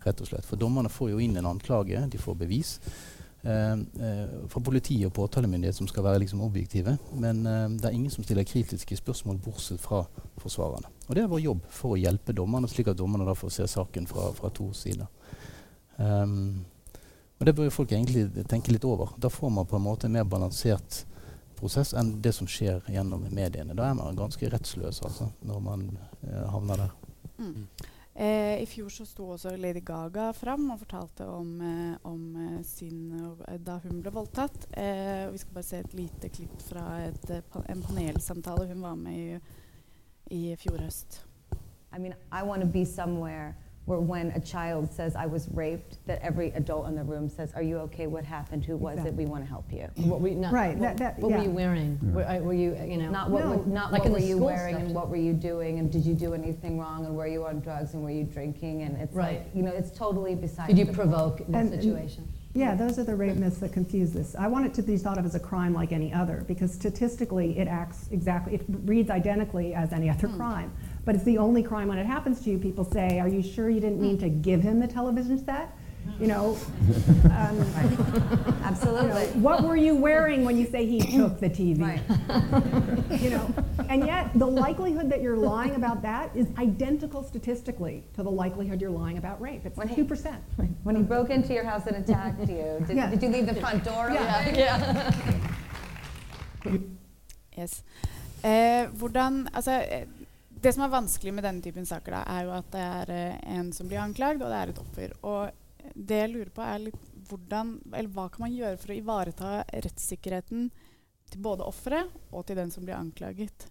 rett 0.04 0.20
og 0.20 0.30
slett. 0.30 0.48
For 0.48 0.58
dommerne 0.58 0.90
får 0.90 1.12
jo 1.12 1.22
inn 1.22 1.36
en 1.38 1.50
anklage, 1.52 2.00
de 2.10 2.20
får 2.20 2.38
bevis. 2.42 2.78
Eh, 3.42 3.76
fra 4.52 4.60
politi 4.60 4.98
og 5.06 5.14
påtalemyndighet 5.16 5.78
som 5.78 5.88
skal 5.88 6.04
være 6.04 6.20
liksom 6.20 6.42
objektive. 6.44 6.96
Men 7.16 7.46
eh, 7.46 7.68
det 7.80 7.88
er 7.88 7.96
ingen 7.96 8.12
som 8.12 8.24
stiller 8.24 8.44
kritiske 8.44 8.96
spørsmål 8.96 9.38
bortsett 9.40 9.80
fra 9.80 10.02
forsvarerne. 10.42 10.90
Og 11.08 11.16
det 11.16 11.22
er 11.22 11.30
vår 11.30 11.40
jobb 11.40 11.62
for 11.72 11.94
å 11.94 12.00
hjelpe 12.00 12.36
dommerne, 12.36 12.68
slik 12.68 12.90
at 12.92 12.98
dommerne 12.98 13.24
da 13.28 13.34
får 13.34 13.54
se 13.54 13.68
saken 13.72 14.08
fra, 14.10 14.28
fra 14.36 14.52
to 14.52 14.68
sider. 14.76 15.08
Um, 16.00 16.64
og 17.40 17.46
det 17.46 17.54
bør 17.56 17.68
jo 17.68 17.74
folk 17.74 17.92
egentlig 17.92 18.26
tenke 18.48 18.72
litt 18.72 18.84
over. 18.88 19.14
Da 19.20 19.30
får 19.32 19.52
man 19.52 19.68
på 19.68 19.78
en 19.78 19.84
måte 19.84 20.08
en 20.08 20.16
mer 20.16 20.26
balansert 20.28 21.04
prosess 21.60 21.92
enn 21.96 22.16
det 22.24 22.32
som 22.36 22.48
skjer 22.48 22.82
gjennom 22.88 23.24
mediene. 23.28 23.76
Da 23.76 23.90
er 23.90 23.96
man 23.96 24.16
ganske 24.16 24.48
rettsløs 24.52 25.02
altså, 25.04 25.30
når 25.44 25.64
man 25.64 25.88
uh, 26.24 26.44
havner 26.52 26.84
der. 26.84 26.94
Mm. 27.40 27.64
Eh, 28.20 28.62
I 28.62 28.66
fjor 28.66 28.88
så 28.92 29.06
sto 29.06 29.30
også 29.32 29.54
Lady 29.56 29.80
Gaga 29.86 30.32
fram 30.36 30.66
og 30.74 30.82
fortalte 30.82 31.24
om, 31.30 31.54
eh, 31.64 31.94
om 32.04 32.36
eh, 32.36 32.58
sin 32.66 33.14
da 33.64 33.78
hun 33.84 34.02
ble 34.02 34.12
voldtatt. 34.12 34.66
vi 35.32 35.38
skal 35.38 35.54
bare 35.54 35.64
se 35.64 35.78
et 35.78 35.94
lite 35.94 36.28
klipp 36.28 36.60
fra 36.60 36.84
et, 37.06 37.30
en 37.30 37.82
panelsamtale 37.82 38.66
hun 38.66 38.82
var 38.82 38.96
med 38.96 39.16
i, 39.16 39.40
i 40.36 40.56
fjor 40.56 40.82
høst. 40.84 41.22
I 41.96 41.98
mean, 41.98 42.14
I 42.32 42.42
want 43.90 44.04
to 44.04 44.10
be 44.10 44.10
somewhere 44.10 44.26
where 44.30 44.30
when 44.30 44.30
a 44.36 44.40
child 44.40 44.92
says 44.92 45.16
I 45.16 45.26
was 45.26 45.48
raped, 45.52 45.98
that 46.06 46.20
every 46.22 46.50
adult 46.52 46.86
in 46.86 46.94
the 46.94 47.02
room 47.02 47.28
says, 47.28 47.52
"Are 47.54 47.62
you 47.62 47.78
okay? 47.78 48.06
What 48.06 48.24
happened? 48.24 48.64
Who 48.64 48.76
was 48.76 48.98
exactly. 48.98 49.24
it? 49.24 49.26
We 49.26 49.30
want 49.30 49.44
to 49.44 49.48
help 49.48 49.72
you." 49.72 49.88
What 50.04 50.20
were 50.20 50.28
you, 50.28 50.36
not, 50.36 50.52
right. 50.52 50.76
What, 50.76 50.96
that, 50.96 50.96
that, 50.98 51.18
what 51.18 51.30
yeah. 51.30 51.38
were 51.38 51.44
you 51.44 51.50
wearing? 51.50 51.98
Yeah. 52.02 52.10
Were, 52.10 52.42
were, 52.44 52.54
you, 52.54 52.76
you 52.86 52.96
know, 52.96 53.10
not 53.10 53.30
what, 53.30 53.44
no, 53.44 53.50
were, 53.50 53.66
not 53.66 53.92
like 53.92 54.04
what 54.04 54.12
were 54.12 54.18
you 54.18 54.38
wearing 54.38 54.76
and 54.76 54.94
what 54.94 55.08
were 55.08 55.16
you 55.16 55.32
doing 55.32 55.78
and 55.78 55.90
did 55.90 56.04
you 56.04 56.14
do 56.14 56.34
anything 56.34 56.78
wrong 56.78 57.06
and 57.06 57.16
were 57.16 57.26
you 57.26 57.44
on 57.46 57.60
drugs 57.60 57.94
and 57.94 58.02
were 58.02 58.10
you 58.10 58.24
drinking 58.24 58.82
and 58.82 58.96
it's 59.00 59.14
right. 59.14 59.40
like 59.40 59.50
you 59.54 59.62
know 59.62 59.72
it's 59.72 59.90
totally 59.90 60.34
beside. 60.34 60.68
Did 60.68 60.78
you 60.78 60.86
provoke 60.86 61.38
the 61.38 61.58
and, 61.58 61.70
situation? 61.70 62.24
And, 62.24 62.34
yeah, 62.52 62.74
those 62.74 62.98
are 62.98 63.04
the 63.04 63.14
rape 63.14 63.36
myths 63.36 63.58
that 63.58 63.72
confuse 63.72 64.12
this. 64.12 64.34
I 64.34 64.48
want 64.48 64.66
it 64.66 64.74
to 64.74 64.82
be 64.82 64.96
thought 64.96 65.18
of 65.18 65.24
as 65.24 65.36
a 65.36 65.40
crime 65.40 65.72
like 65.72 65.92
any 65.92 66.12
other 66.12 66.44
because 66.48 66.72
statistically 66.72 67.56
it 67.58 67.68
acts 67.68 68.08
exactly, 68.10 68.56
it 68.56 68.64
reads 68.84 69.08
identically 69.08 69.72
as 69.74 69.92
any 69.92 70.10
other 70.10 70.26
mm. 70.26 70.36
crime. 70.36 70.72
But 71.04 71.14
it's 71.14 71.24
the 71.24 71.38
only 71.38 71.62
crime 71.62 71.88
when 71.88 71.98
it 71.98 72.06
happens 72.06 72.40
to 72.42 72.50
you. 72.50 72.58
People 72.58 72.84
say, 72.84 73.18
Are 73.18 73.28
you 73.28 73.42
sure 73.42 73.70
you 73.70 73.80
didn't 73.80 74.00
mean 74.00 74.18
to 74.18 74.28
give 74.28 74.60
him 74.60 74.80
the 74.80 74.86
television 74.86 75.42
set? 75.42 75.76
You 76.18 76.26
know, 76.26 76.58
um, 77.24 77.60
absolutely. 78.64 79.08
You 79.08 79.34
know, 79.34 79.40
what 79.40 79.62
were 79.64 79.76
you 79.76 79.94
wearing 79.94 80.44
when 80.44 80.58
you 80.58 80.66
say 80.66 80.84
he 80.84 81.00
took 81.00 81.40
the 81.40 81.48
TV? 81.48 81.80
Right. 81.80 83.20
you 83.20 83.30
know, 83.30 83.54
and 83.88 84.06
yet 84.06 84.30
the 84.34 84.46
likelihood 84.46 85.10
that 85.10 85.22
you're 85.22 85.36
lying 85.36 85.76
about 85.76 86.02
that 86.02 86.34
is 86.34 86.46
identical 86.58 87.22
statistically 87.22 88.04
to 88.14 88.22
the 88.22 88.30
likelihood 88.30 88.80
you're 88.80 88.90
lying 88.90 89.16
about 89.16 89.40
rape. 89.40 89.64
It's 89.64 89.78
two 89.94 90.04
percent. 90.04 90.42
When 90.82 90.96
he 90.96 91.02
broke 91.02 91.30
into 91.30 91.54
your 91.54 91.64
house 91.64 91.86
and 91.86 91.96
attacked 91.96 92.40
you, 92.40 92.84
did, 92.86 92.96
yeah. 92.96 93.08
did 93.10 93.22
you 93.22 93.28
leave 93.28 93.46
the 93.46 93.54
front 93.54 93.84
door 93.84 94.10
yeah. 94.12 94.40
open? 94.42 94.54
Yeah. 94.54 95.12
yes. 97.56 97.82
Eh, 98.42 98.86
hvordan, 98.98 99.48
altså, 99.52 99.70
eh, 99.70 100.06
Det 100.60 100.72
som 100.76 100.84
er 100.84 100.92
vanskelig 100.92 101.32
med 101.32 101.46
denne 101.46 101.64
typen 101.64 101.86
saker, 101.88 102.18
da, 102.18 102.20
er 102.28 102.44
jo 102.44 102.52
at 102.52 102.68
det 102.74 102.84
er 102.84 103.12
eh, 103.14 103.40
en 103.56 103.70
som 103.72 103.88
blir 103.88 104.02
anklagd, 104.02 104.42
og 104.44 104.52
det 104.52 104.58
er 104.58 104.72
et 104.72 104.82
offer. 104.82 105.14
Og 105.24 105.94
det 105.94 106.18
jeg 106.20 106.32
lurer 106.34 106.52
på, 106.52 106.64
er 106.64 106.82
litt 106.84 107.06
hvordan, 107.30 107.76
eller 107.88 108.10
hva 108.12 108.26
kan 108.32 108.44
man 108.44 108.56
gjøre 108.56 108.80
for 108.80 108.92
å 108.92 108.98
ivareta 108.98 109.52
rettssikkerheten 109.86 110.68
til 111.30 111.44
både 111.44 111.64
offeret 111.64 112.10
og 112.34 112.44
til 112.48 112.58
den 112.58 112.72
som 112.74 112.84
blir 112.84 112.98
anklaget? 112.98 113.70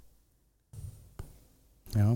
Ja. 1.93 2.15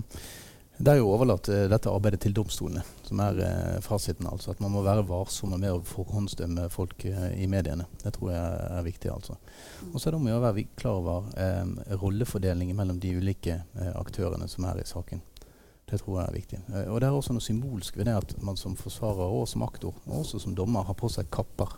Det 0.76 0.90
er 0.90 0.98
jo 0.98 1.10
overlatt 1.14 1.46
uh, 1.52 1.64
dette 1.70 1.90
arbeidet 1.90 2.24
til 2.24 2.32
domstolene, 2.34 2.82
som 3.06 3.20
er 3.22 3.36
uh, 3.38 3.82
fasiten. 3.84 4.26
altså 4.26 4.50
At 4.50 4.62
man 4.62 4.72
må 4.74 4.82
være 4.82 5.04
varsom 5.06 5.52
med 5.54 5.70
å 5.70 5.82
forhåndsdømme 5.86 6.66
folk 6.74 7.06
uh, 7.06 7.28
i 7.38 7.46
mediene. 7.50 7.86
Det 8.02 8.10
tror 8.16 8.32
jeg 8.32 8.64
er 8.72 8.88
viktig. 8.88 9.12
altså. 9.12 9.36
Og 9.92 10.00
så 10.00 10.08
er 10.08 10.16
det 10.16 10.18
om 10.18 10.26
å 10.34 10.40
være 10.42 10.66
klar 10.74 10.98
over 10.98 11.30
um, 11.62 11.76
rollefordelingen 12.02 12.74
mellom 12.76 12.98
de 12.98 13.14
ulike 13.14 13.60
aktørene 13.94 14.48
som 14.50 14.66
er 14.66 14.82
i 14.82 14.88
saken. 14.88 15.22
Det 15.84 16.00
tror 16.00 16.18
jeg 16.18 16.26
er 16.26 16.36
viktig. 16.40 16.58
og 16.88 17.00
det 17.00 17.06
er 17.06 17.14
også 17.14 17.34
noe 17.36 17.44
symbolsk 17.44 17.98
ved 18.00 18.08
det 18.08 18.14
at 18.16 18.30
man 18.42 18.56
som 18.56 18.74
forsvarer 18.74 19.34
og 19.36 19.44
som 19.46 19.62
aktor, 19.62 19.94
og 20.08 20.22
også 20.24 20.40
som 20.42 20.56
dommer, 20.56 20.86
har 20.88 20.96
på 20.98 21.10
seg 21.12 21.28
kapper. 21.30 21.76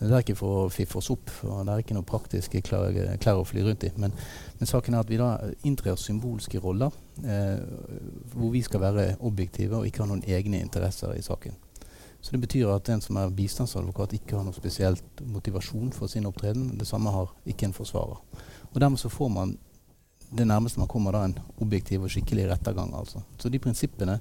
Det 0.00 0.08
er 0.08 0.22
ikke 0.24 0.38
for 0.38 0.62
å 0.62 0.68
fiffe 0.72 0.96
oss 0.96 1.10
opp, 1.12 1.28
og 1.44 1.66
det 1.68 1.72
er 1.74 1.82
ikke 1.82 1.94
noe 1.96 2.08
praktiske 2.08 2.62
klær, 2.64 2.94
klær 3.20 3.42
å 3.42 3.44
fly 3.44 3.66
rundt 3.66 3.84
i. 3.84 3.90
Men, 4.00 4.14
men, 4.56 4.68
saken 4.68 4.96
er 4.96 5.04
at 5.04 5.10
vi 5.12 5.18
da 5.20 5.34
inntrer 5.68 5.98
symbolske 6.00 6.60
roller 6.64 6.94
eh, 7.20 7.60
hvor 8.32 8.54
vi 8.54 8.62
skal 8.64 8.80
være 8.80 9.10
objektive 9.28 9.76
og 9.76 9.88
ikke 9.88 10.06
ha 10.06 10.08
noen 10.08 10.24
egne 10.24 10.62
interesser 10.64 11.12
i 11.12 11.24
saken. 11.24 11.58
Så 12.20 12.32
det 12.32 12.40
betyr 12.40 12.72
at 12.72 12.88
en 12.92 13.04
som 13.04 13.16
er 13.20 13.32
bistandsadvokat, 13.36 14.16
ikke 14.16 14.38
har 14.38 14.44
noe 14.44 14.56
spesielt 14.56 15.22
motivasjon 15.24 15.92
for 15.96 16.08
sin 16.08 16.28
opptreden. 16.28 16.78
Det 16.80 16.88
samme 16.88 17.12
har 17.12 17.32
ikke 17.48 17.68
en 17.68 17.76
forsvarer. 17.76 18.20
Og 18.70 18.80
dermed 18.80 19.00
så 19.00 19.12
får 19.12 19.30
man 19.36 19.54
det 20.30 20.46
nærmeste 20.46 20.80
man 20.80 20.88
kommer 20.88 21.12
da 21.12 21.24
en 21.26 21.38
objektiv 21.60 22.04
og 22.06 22.12
skikkelig 22.12 22.48
rettergang. 22.52 22.92
Altså. 22.96 23.20
Så 23.38 23.48
de 23.48 23.58
prinsippene 23.58 24.20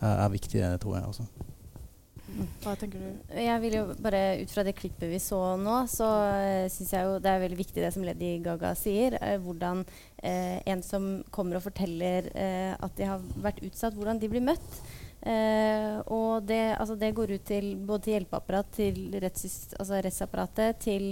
er, 0.00 0.12
er 0.12 0.28
viktige, 0.28 0.76
tror 0.78 0.96
jeg. 0.96 1.06
altså. 1.06 1.24
Hva 2.62 2.74
tenker 2.78 3.00
du? 3.00 3.32
Jeg 3.40 3.62
vil 3.62 3.76
jo 3.78 3.84
bare 4.04 4.20
Ut 4.42 4.52
fra 4.52 4.64
det 4.66 4.76
klippet 4.78 5.08
vi 5.10 5.20
så 5.22 5.40
nå, 5.60 5.80
så 5.90 6.08
uh, 6.28 6.68
syns 6.72 6.92
jeg 6.94 7.08
jo 7.08 7.18
det 7.22 7.32
er 7.32 7.42
veldig 7.44 7.58
viktig 7.58 7.82
det 7.82 7.92
som 7.94 8.04
Lady 8.06 8.36
Gaga 8.44 8.74
sier. 8.78 9.16
Uh, 9.22 9.36
hvordan 9.42 9.82
uh, 9.84 10.56
en 10.68 10.84
som 10.84 11.10
kommer 11.34 11.58
og 11.58 11.66
forteller 11.66 12.30
uh, 12.34 12.74
at 12.76 12.96
de 12.98 13.08
har 13.08 13.24
vært 13.40 13.62
utsatt, 13.66 13.96
hvordan 13.96 14.20
de 14.20 14.30
blir 14.30 14.44
møtt. 14.44 14.80
Og 15.28 16.44
det, 16.46 16.76
altså 16.78 16.94
det, 16.94 17.08
går 17.12 17.32
ut 17.34 17.42
til 17.44 17.72
både 17.84 18.04
til 18.04 18.14
hjelpeapparat, 18.14 18.68
til 18.72 19.16
altså 19.18 19.98
rettsapparatet, 19.98 20.78
til 20.78 21.08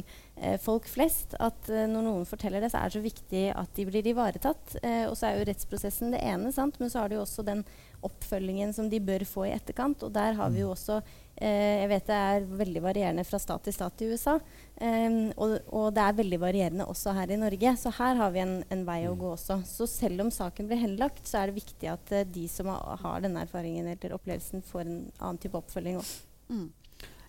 folk 0.63 0.87
flest. 0.89 1.35
At 1.43 1.67
når 1.67 2.07
noen 2.07 2.29
forteller 2.31 2.63
det, 2.63 2.71
så 2.71 2.79
er 2.79 2.87
det 2.87 2.95
så 2.95 3.03
viktig 3.03 3.43
at 3.51 3.75
de 3.77 3.89
blir 3.91 4.07
ivaretatt. 4.07 4.77
og 5.11 5.19
så 5.19 5.27
er 5.27 5.41
jo 5.41 5.49
rettsprosessen 5.51 6.15
det 6.15 6.23
ene, 6.23 6.55
sant? 6.55 6.79
men 6.79 6.89
så 6.89 7.03
har 7.03 7.11
du 7.11 7.19
jo 7.19 7.25
også 7.27 7.45
den 7.51 7.67
oppfølgingen 8.05 8.75
som 8.77 8.91
de 8.93 9.01
bør 9.01 9.25
få 9.29 9.47
i 9.49 9.55
etterkant. 9.55 10.03
Og 10.03 10.13
der 10.13 10.37
har 10.39 10.53
vi 10.53 10.65
jo 10.65 10.73
også 10.75 11.01
Eh, 11.37 11.83
jeg 11.83 11.89
vet 11.91 12.07
det 12.09 12.17
er 12.17 12.45
veldig 12.63 12.81
varierende 12.81 13.25
fra 13.29 13.39
stat 13.41 13.67
til 13.67 13.75
stat 13.77 14.01
i 14.01 14.09
USA. 14.09 14.39
Um, 14.81 15.19
og, 15.37 15.59
og, 15.69 15.91
det 15.97 16.05
er 16.05 16.17
veldig 16.17 16.39
varierende 16.41 16.87
også 16.89 17.13
her 17.17 17.33
i 17.33 17.39
Norge. 17.41 17.75
Så 17.77 17.93
her 17.99 18.17
har 18.17 18.33
vi 18.33 18.41
en, 18.41 18.55
en, 18.73 18.85
vei 18.89 19.03
å 19.09 19.17
gå 19.21 19.35
også. 19.35 19.59
Så 19.69 19.89
selv 19.91 20.25
om 20.25 20.33
saken 20.33 20.69
blir 20.71 20.81
henlagt, 20.81 21.27
så 21.29 21.43
er 21.43 21.51
det 21.51 21.59
viktig 21.61 21.91
at 21.93 22.15
uh, 22.17 22.25
de 22.25 22.47
som 22.49 22.73
har, 22.73 22.97
har, 23.03 23.21
denne 23.25 23.45
erfaringen 23.45 23.91
eller 23.93 24.17
opplevelsen, 24.17 24.65
får 24.65 24.87
en 24.87 24.99
annen 25.19 25.43
type 25.43 25.61
oppfølging 25.61 26.01
òg. 26.01 26.15
Mm. 26.49 26.67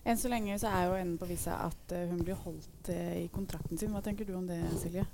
Enn 0.08 0.16
så 0.20 0.32
lenge 0.32 0.56
så 0.62 0.72
er 0.72 0.88
jo 0.88 0.96
enden 0.96 1.20
på 1.20 1.28
visa 1.28 1.60
at 1.66 1.92
uh, 1.92 2.08
hun 2.08 2.24
blir 2.24 2.40
holdt 2.46 2.92
uh, 2.94 3.14
i 3.20 3.28
kontrakten 3.34 3.76
sin. 3.76 3.92
Hva 3.92 4.04
tenker 4.04 4.28
du 4.28 4.32
om 4.38 4.48
det, 4.48 4.62
Silje? 4.80 5.04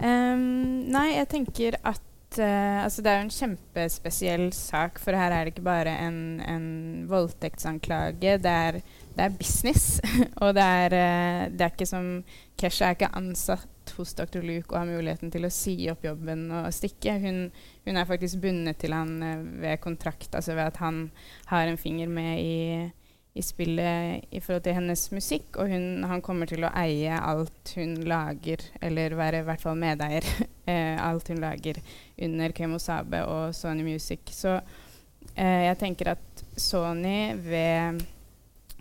Um, 0.00 0.88
nei, 0.88 1.10
jeg 1.18 1.28
tenker 1.36 1.76
at 1.84 2.13
uh, 2.40 2.84
altså 2.84 3.02
Det 3.02 3.10
er 3.10 3.20
jo 3.20 3.26
en 3.26 3.36
kjempespesiell 3.36 4.44
sak, 4.56 4.98
for 5.02 5.16
her 5.16 5.32
er 5.32 5.44
det 5.44 5.54
ikke 5.54 5.66
bare 5.66 5.92
en, 6.06 6.40
en 6.40 6.66
voldtektsanklage. 7.10 8.38
Det 8.42 8.50
er, 8.50 8.80
det 9.14 9.26
er 9.26 9.36
business. 9.38 10.00
og 10.42 10.54
det 10.56 10.64
er, 10.64 10.96
uh, 10.96 11.44
det 11.52 11.66
er 11.66 11.74
ikke 11.74 11.88
som 11.88 12.10
Kesha 12.60 12.90
er 12.90 12.98
ikke 12.98 13.12
ansatt 13.18 13.94
hos 13.98 14.14
Dr. 14.16 14.40
Luke 14.40 14.72
og 14.72 14.80
har 14.80 14.88
muligheten 14.88 15.32
til 15.34 15.44
å 15.44 15.52
si 15.52 15.76
opp 15.92 16.06
jobben 16.06 16.46
og 16.54 16.70
stikke. 16.74 17.18
Hun, 17.20 17.48
hun 17.84 18.00
er 18.00 18.08
faktisk 18.08 18.40
bundet 18.42 18.80
til 18.82 18.96
han 18.96 19.16
uh, 19.22 19.46
ved 19.62 19.80
kontrakt, 19.84 20.32
altså 20.34 20.56
ved 20.56 20.72
at 20.72 20.82
han 20.82 21.08
har 21.52 21.68
en 21.68 21.80
finger 21.80 22.10
med 22.10 22.40
i 22.40 22.58
i 23.34 23.42
spillet 23.42 24.24
i 24.30 24.40
forhold 24.40 24.62
til 24.62 24.76
hennes 24.76 25.00
musikk, 25.10 25.56
og 25.58 25.70
hun, 25.72 26.04
han 26.06 26.22
kommer 26.22 26.46
til 26.46 26.62
å 26.66 26.70
eie 26.78 27.16
alt 27.18 27.72
hun 27.74 27.96
lager, 28.06 28.62
eller 28.84 29.16
være 29.18 29.42
i 29.42 29.46
hvert 29.48 29.64
fall 29.64 29.78
medeier. 29.80 30.26
eh, 30.70 30.94
alt 31.02 31.32
hun 31.32 31.42
lager 31.42 31.80
under 32.22 32.54
Kemosabe 32.54 33.24
og 33.26 33.54
Sony 33.58 33.82
Music. 33.86 34.30
Så 34.30 34.54
eh, 35.34 35.66
jeg 35.66 35.80
tenker 35.82 36.12
at 36.14 36.44
Sony 36.54 37.34
ved, 37.42 38.04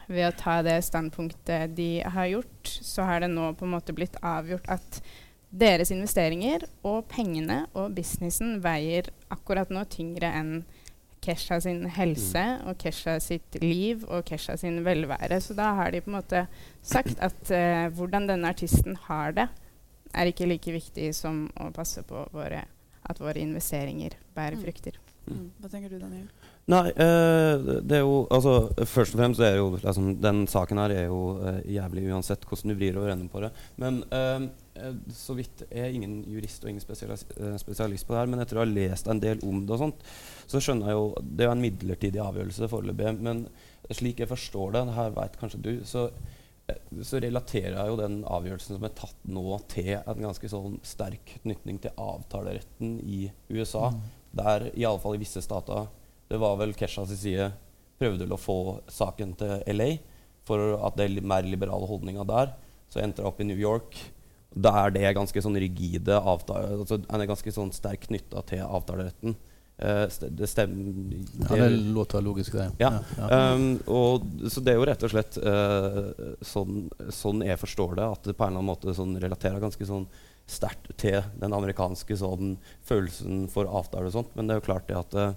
ved 0.05 0.29
å 0.29 0.37
ta 0.37 0.59
det 0.65 0.77
standpunktet 0.85 1.73
de 1.73 1.91
har 2.05 2.29
gjort, 2.35 2.77
så 2.85 3.09
har 3.09 3.25
det 3.25 3.33
nå 3.33 3.49
på 3.57 3.65
en 3.65 3.73
måte 3.73 3.97
blitt 3.97 4.21
avgjort 4.21 4.69
at 4.69 5.01
deres 5.53 5.89
investeringer 5.93 6.65
og 6.85 7.03
pengene 7.09 7.63
og 7.77 7.93
businessen 7.97 8.59
veier 8.61 9.09
akkurat 9.33 9.69
nå 9.73 9.83
tyngre 9.89 10.29
enn 10.33 10.55
Kesha 11.23 11.59
sin 11.63 11.85
helse 11.95 12.43
mm. 12.43 12.67
og 12.69 12.77
Kesha 12.81 13.17
sitt 13.23 13.57
liv 13.63 14.03
og 14.09 14.25
Kesha 14.27 14.57
sin 14.59 14.81
velvære. 14.85 15.39
Så 15.41 15.55
da 15.57 15.71
har 15.79 15.93
de 15.93 16.03
på 16.03 16.11
en 16.11 16.17
måte 16.19 16.45
sagt 16.83 17.19
at 17.23 17.41
uh, 17.49 17.87
hvordan 17.95 18.27
denne 18.29 18.51
artisten 18.51 18.97
har 19.07 19.35
det, 19.39 19.47
er 20.13 20.29
ikke 20.29 20.49
like 20.49 20.75
viktig 20.75 21.09
som 21.17 21.47
å 21.57 21.71
passe 21.73 22.03
på 22.05 22.27
våre, 22.35 22.65
at 23.09 23.21
våre 23.21 23.41
investeringer 23.41 24.17
bærer 24.35 24.59
mm. 24.59 24.65
frukter. 24.67 24.99
Mm. 25.25 25.47
Hva 25.59 25.71
tenker 25.71 25.93
du, 25.93 25.97
Daniel? 26.03 26.27
Nei, 26.71 26.93
uh, 26.95 27.59
det 27.83 27.97
er 27.97 28.05
jo 28.05 28.21
altså, 28.31 28.69
Først 28.87 29.17
og 29.17 29.19
fremst 29.19 29.41
er 29.43 29.57
jo 29.57 29.65
liksom, 29.75 30.13
Den 30.23 30.45
saken 30.47 30.79
her 30.79 30.93
er 30.95 31.09
jo 31.09 31.33
uh, 31.41 31.57
jævlig 31.67 32.05
uansett 32.07 32.45
hvordan 32.47 32.71
du 32.71 32.77
vrir 32.77 32.99
og 32.99 33.09
renner 33.09 33.27
på 33.31 33.41
det. 33.43 33.49
Men 33.83 33.99
uh, 34.13 34.45
så 35.13 35.35
vidt 35.37 35.65
jeg 35.67 35.83
er 35.83 35.93
ingen 35.93 36.21
jurist 36.31 36.63
og 36.63 36.71
ingen 36.71 36.81
spesialist, 36.81 37.35
spesialist 37.61 38.07
på 38.07 38.15
det 38.15 38.23
her, 38.23 38.29
men 38.31 38.41
etter 38.41 38.57
å 38.57 38.63
ha 38.63 38.65
lest 38.65 39.09
en 39.11 39.19
del 39.21 39.43
om 39.45 39.59
det 39.67 39.75
og 39.75 39.83
sånt, 39.83 39.99
så 40.49 40.61
skjønner 40.63 40.89
jeg 40.89 40.97
jo 40.97 41.03
Det 41.21 41.43
er 41.43 41.49
jo 41.49 41.53
en 41.53 41.61
midlertidig 41.61 42.21
avgjørelse 42.23 42.69
foreløpig. 42.71 43.11
Men 43.27 43.43
slik 43.93 44.23
jeg 44.23 44.31
forstår 44.31 44.73
det, 44.73 44.85
det 44.87 44.95
her 44.97 45.13
vet 45.19 45.37
kanskje 45.37 45.61
du, 45.61 45.71
så, 45.85 46.07
så, 47.03 47.19
relaterer 47.21 47.75
jeg 47.75 47.91
jo 47.91 47.99
den 47.99 48.21
avgjørelsen 48.23 48.79
som 48.79 48.87
er 48.87 48.95
tatt 48.97 49.27
nå, 49.29 49.45
til 49.75 49.93
en 49.99 50.25
ganske 50.25 50.49
sånn 50.55 50.79
sterk 50.87 51.35
knytning 51.43 51.83
til 51.83 51.93
avtaleretten 52.01 52.95
i 53.03 53.27
USA. 53.51 53.91
Mm. 53.93 54.07
Der 54.39 54.71
iallfall 54.73 55.19
i 55.19 55.21
visse 55.21 55.43
stater 55.45 55.91
det 56.33 56.41
var 56.41 56.57
vel 56.57 56.73
Kesha 56.77 57.05
sin 57.05 57.19
side 57.19 57.51
prøvde 58.01 58.27
å 58.33 58.41
få 58.41 58.57
saken 58.91 59.35
til 59.37 59.61
LA 59.69 59.93
for 60.47 60.75
at 60.83 60.97
det 60.97 61.07
er 61.07 61.29
mer 61.29 61.45
liberale 61.47 61.87
holdninger 61.87 62.27
der. 62.27 62.53
Så 62.91 63.01
endte 63.03 63.21
det 63.21 63.29
opp 63.29 63.39
i 63.41 63.47
New 63.47 63.59
York. 63.59 63.95
Da 64.53 64.73
er 64.83 64.93
det 64.93 65.15
ganske 65.17 65.41
sånn 65.41 65.57
rigide 65.61 66.17
avtale, 66.19 66.75
altså, 66.83 66.99
er 67.01 67.29
ganske 67.29 67.53
sånn 67.53 67.71
sterkt 67.73 68.09
knytta 68.09 68.43
til 68.49 68.63
avtaleretten. 68.65 69.37
Uh, 69.81 70.05
det 70.29 70.47
stemmer 70.51 70.91
det, 71.09 71.47
Ja, 71.49 71.63
det 71.63 71.69
låter 71.95 72.21
logisk, 72.21 72.53
det. 72.59 72.67
Ja. 72.77 72.91
ja, 73.17 73.29
ja. 73.29 73.39
Um, 73.55 73.79
og, 73.89 74.27
så 74.45 74.61
det 74.61 74.75
er 74.75 74.77
jo 74.77 74.85
rett 74.85 75.05
og 75.05 75.13
slett 75.15 75.39
uh, 75.41 76.35
sånn, 76.45 76.83
sånn, 77.09 77.41
jeg 77.47 77.57
forstår 77.61 77.97
det, 77.97 78.11
at 78.17 78.29
det 78.29 78.35
på 78.37 78.45
en 78.45 78.53
eller 78.53 78.61
annen 78.61 78.69
måte 78.69 78.93
sånn 78.93 79.17
relaterer 79.21 79.63
ganske 79.63 79.87
sånn 79.89 80.05
sterkt 80.45 80.91
til 81.01 81.23
den 81.41 81.55
amerikanske 81.55 82.19
sånn, 82.19 82.53
følelsen 82.85 83.47
for 83.49 83.65
avtale 83.65 84.11
og 84.11 84.17
sånt. 84.19 84.37
Men 84.37 84.45
det 84.45 84.55
er 84.55 84.61
jo 84.61 84.67
klart 84.69 84.87
det 84.91 84.99
at 84.99 85.17
uh, 85.17 85.33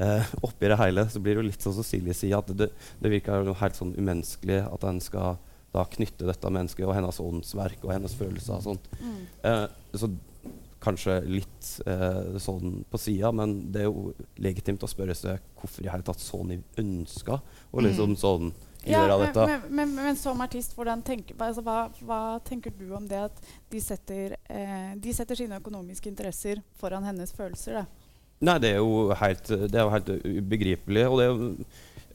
eh, 0.00 0.32
oppi 0.46 0.70
det 0.70 0.78
hele 0.80 1.06
så 1.12 1.22
blir 1.22 1.36
det 1.36 1.44
jo 1.44 1.48
litt 1.50 1.66
sånn 1.66 1.76
som 1.76 1.86
Silje 1.86 2.16
sier, 2.16 2.38
at 2.40 2.50
det, 2.56 2.70
det 3.00 3.12
virker 3.12 3.46
jo 3.46 3.56
helt 3.60 3.78
sånn 3.78 3.94
umenneskelig 3.98 4.62
at 4.66 4.86
en 4.88 5.00
skal 5.04 5.38
da 5.70 5.84
knytte 5.86 6.26
dette 6.26 6.50
mennesket 6.50 6.86
og 6.88 6.96
hennes 6.96 7.20
åndsverk 7.22 7.84
og 7.86 7.94
hennes 7.94 8.16
følelser 8.18 8.56
og 8.56 8.64
sånt. 8.64 8.90
Mm. 8.98 9.20
Eh, 9.46 9.66
så 9.94 10.10
kanskje 10.80 11.18
litt 11.28 11.68
eh, 11.86 12.38
sånn 12.40 12.80
på 12.90 12.98
sida, 12.98 13.30
men 13.36 13.58
det 13.72 13.84
er 13.84 13.90
jo 13.90 14.14
legitimt 14.40 14.82
å 14.82 14.90
spørre 14.90 15.14
seg 15.14 15.38
hvorfor 15.60 15.84
i 15.84 15.92
hele 15.92 16.06
tatt 16.06 16.22
Sony 16.22 16.56
ønska 16.80 17.36
å 17.70 17.84
liksom 17.84 18.16
sånn 18.18 18.50
gjøre 18.86 19.12
ja, 19.12 19.18
dette. 19.20 19.46
Men, 19.46 19.64
men, 19.76 19.94
men, 19.98 20.16
som 20.16 20.40
artist, 20.40 20.74
tenker, 21.04 21.36
altså, 21.36 21.62
hva, 21.66 21.90
hva, 22.00 22.20
tenker 22.44 22.72
du 22.78 22.94
om 22.96 23.06
det 23.08 23.26
at 23.28 23.42
de 23.70 23.82
setter, 23.84 24.38
eh, 24.48 24.94
de 24.96 25.14
setter 25.14 25.36
sine 25.36 25.60
økonomiske 25.60 26.08
interesser 26.08 26.62
foran 26.80 27.04
hennes 27.04 27.34
følelser? 27.36 27.82
da? 27.82 27.99
Nei, 28.40 28.56
det 28.56 28.70
er 28.72 28.78
jo 28.80 29.10
helt, 29.20 29.50
det 29.68 29.76
er 29.76 29.84
jo 29.84 29.92
helt 29.92 30.10
ubegripelig. 30.24 31.04
Og 31.10 31.18
det 31.20 31.24
er 31.26 31.32
jo, 31.32 31.48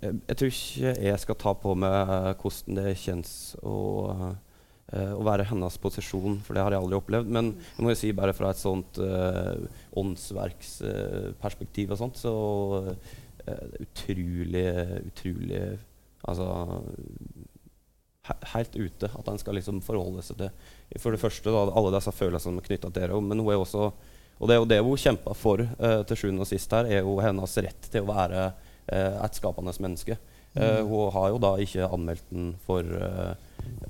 jeg 0.02 0.38
tror 0.40 0.50
ikke 0.50 0.94
jeg 1.06 1.22
skal 1.22 1.38
ta 1.44 1.54
på 1.62 1.76
meg 1.78 2.42
hvordan 2.42 2.80
det 2.80 2.96
kjennes 2.98 3.34
å, 3.62 3.76
uh, 4.26 5.14
å 5.14 5.22
være 5.28 5.46
hennes 5.52 5.78
posisjon, 5.84 6.40
for 6.46 6.58
det 6.58 6.64
har 6.66 6.74
jeg 6.74 6.82
aldri 6.82 6.98
opplevd. 6.98 7.30
Men 7.38 7.52
jeg 7.54 7.86
må 7.86 7.94
jo 7.94 8.00
si 8.02 8.10
bare 8.18 8.34
fra 8.34 8.50
et 8.50 8.62
sånt 8.62 8.98
uh, 8.98 9.54
åndsverksperspektiv 10.02 11.94
og 11.94 12.02
sånt, 12.02 12.18
så 12.18 12.34
uh, 12.90 13.68
utrolig, 13.86 14.70
utrolig 15.12 15.68
Altså 16.26 16.46
helt 18.56 18.74
ute 18.74 19.06
at 19.06 19.28
en 19.30 19.38
skal 19.38 19.54
liksom 19.54 19.84
forholde 19.86 20.24
seg 20.26 20.40
til 20.40 21.02
For 21.04 21.14
det 21.14 21.22
første 21.22 21.52
da, 21.54 21.68
alle 21.70 21.92
disse 21.94 22.10
følelsene 22.18 22.64
knytta 22.66 22.90
til 22.90 23.12
det, 23.12 23.20
men 23.22 23.44
hun 23.44 23.52
er 23.54 23.62
også 23.62 23.92
og 24.40 24.50
det 24.50 24.56
er 24.56 24.60
jo 24.60 24.70
det 24.70 24.80
hun 24.84 25.00
kjempa 25.00 25.36
for 25.38 25.64
uh, 25.64 26.02
til 26.08 26.20
sjuende 26.20 26.44
og 26.44 26.50
sist 26.50 26.74
her, 26.76 26.90
er 26.90 27.06
jo 27.06 27.18
hennes 27.24 27.58
rett 27.64 27.88
til 27.92 28.04
å 28.04 28.12
være 28.12 28.50
uh, 28.52 29.24
et 29.24 29.40
skapende 29.40 29.74
menneske. 29.80 30.18
Uh, 30.56 30.82
mm. 30.82 30.92
Hun 30.92 31.14
har 31.16 31.30
jo 31.32 31.40
da 31.44 31.54
ikke 31.64 31.88
anmeldt 31.88 32.28
den 32.32 32.52
for, 32.68 32.92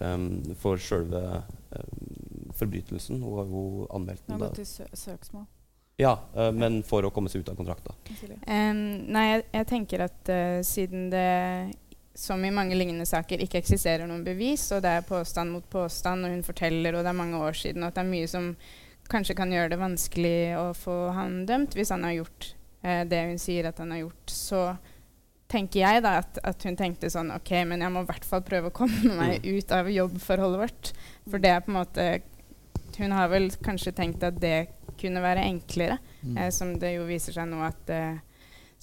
um, 0.02 0.30
for 0.62 0.82
sjølve 0.82 1.42
forbrytelsen. 2.56 3.22
Hun 3.22 3.42
har 3.42 3.52
jo 3.52 3.66
anmeldt 3.94 4.24
den. 4.26 4.36
Hun 4.36 4.46
har 4.46 4.54
gått 4.54 4.62
til 4.62 4.70
sø 4.70 4.90
søksmål? 4.94 5.46
Ja, 5.96 6.18
men 6.52 6.82
for 6.84 7.08
å 7.08 7.10
komme 7.16 7.30
seg 7.32 7.46
ut 7.46 7.50
av 7.54 7.56
kontrakta. 7.56 7.94
Um, 8.44 8.80
nei, 9.16 9.22
jeg, 9.30 9.44
jeg, 9.54 9.68
tenker 9.70 10.02
at 10.04 10.32
siden 10.68 11.06
det 11.14 11.30
som 12.16 12.44
i 12.44 12.52
mange 12.52 12.76
lignende 12.76 13.06
saker 13.08 13.40
ikke 13.44 13.62
eksisterer 13.62 14.08
noen 14.08 14.26
bevis, 14.26 14.66
og 14.76 14.84
det 14.84 14.92
er 14.98 15.08
påstand 15.08 15.52
mot 15.56 15.64
påstand, 15.72 16.28
og 16.28 16.36
hun 16.36 16.44
forteller, 16.44 16.96
og 16.96 17.04
det 17.04 17.12
er 17.12 17.18
mange 17.22 17.40
år 17.40 17.56
siden, 17.60 17.84
og 17.84 17.92
at 17.92 17.98
det 17.98 18.04
er 18.04 18.12
mye 18.12 18.28
som 18.32 18.50
kanskje 19.12 19.38
kan 19.38 19.54
gjøre 19.54 19.74
det 19.74 19.82
vanskelig 19.82 20.38
å 20.60 20.68
få 20.78 20.96
han 21.16 21.44
dømt 21.50 21.76
hvis 21.78 21.94
han 21.94 22.06
har 22.08 22.18
gjort 22.20 22.52
eh, 22.82 23.04
det 23.10 23.22
hun 23.30 23.42
sier 23.42 23.70
at 23.70 23.82
han 23.82 23.94
har 23.94 24.06
gjort, 24.06 24.32
så 24.32 24.62
tenker 25.52 25.84
jeg 25.84 26.04
da 26.06 26.16
at, 26.24 26.40
at, 26.44 26.64
hun 26.66 26.78
tenkte 26.80 27.12
sånn 27.14 27.34
OK, 27.36 27.52
men 27.70 27.84
jeg 27.86 27.94
må 27.94 28.04
i 28.04 28.10
hvert 28.10 28.26
fall 28.28 28.44
prøve 28.46 28.72
å 28.72 28.76
komme 28.76 29.16
meg 29.22 29.44
mm. 29.44 29.50
ut 29.58 29.76
av 29.76 29.92
jobbforholdet 29.94 30.64
vårt. 30.66 30.94
For 31.30 31.44
det 31.44 31.54
er 31.54 31.62
på 31.66 31.74
en 31.74 31.82
måte 31.82 32.08
Hun 32.96 33.12
har 33.12 33.28
vel 33.28 33.50
kanskje 33.60 33.92
tenkt 33.92 34.24
at 34.24 34.38
det 34.40 34.70
kunne 34.96 35.20
være 35.20 35.44
enklere, 35.44 35.98
mm. 36.22 36.38
eh, 36.38 36.52
som 36.56 36.78
det 36.80 36.94
jo 36.96 37.08
viser 37.10 37.36
seg 37.36 37.50
nå 37.52 37.60
at 37.66 37.82
det 37.90 38.04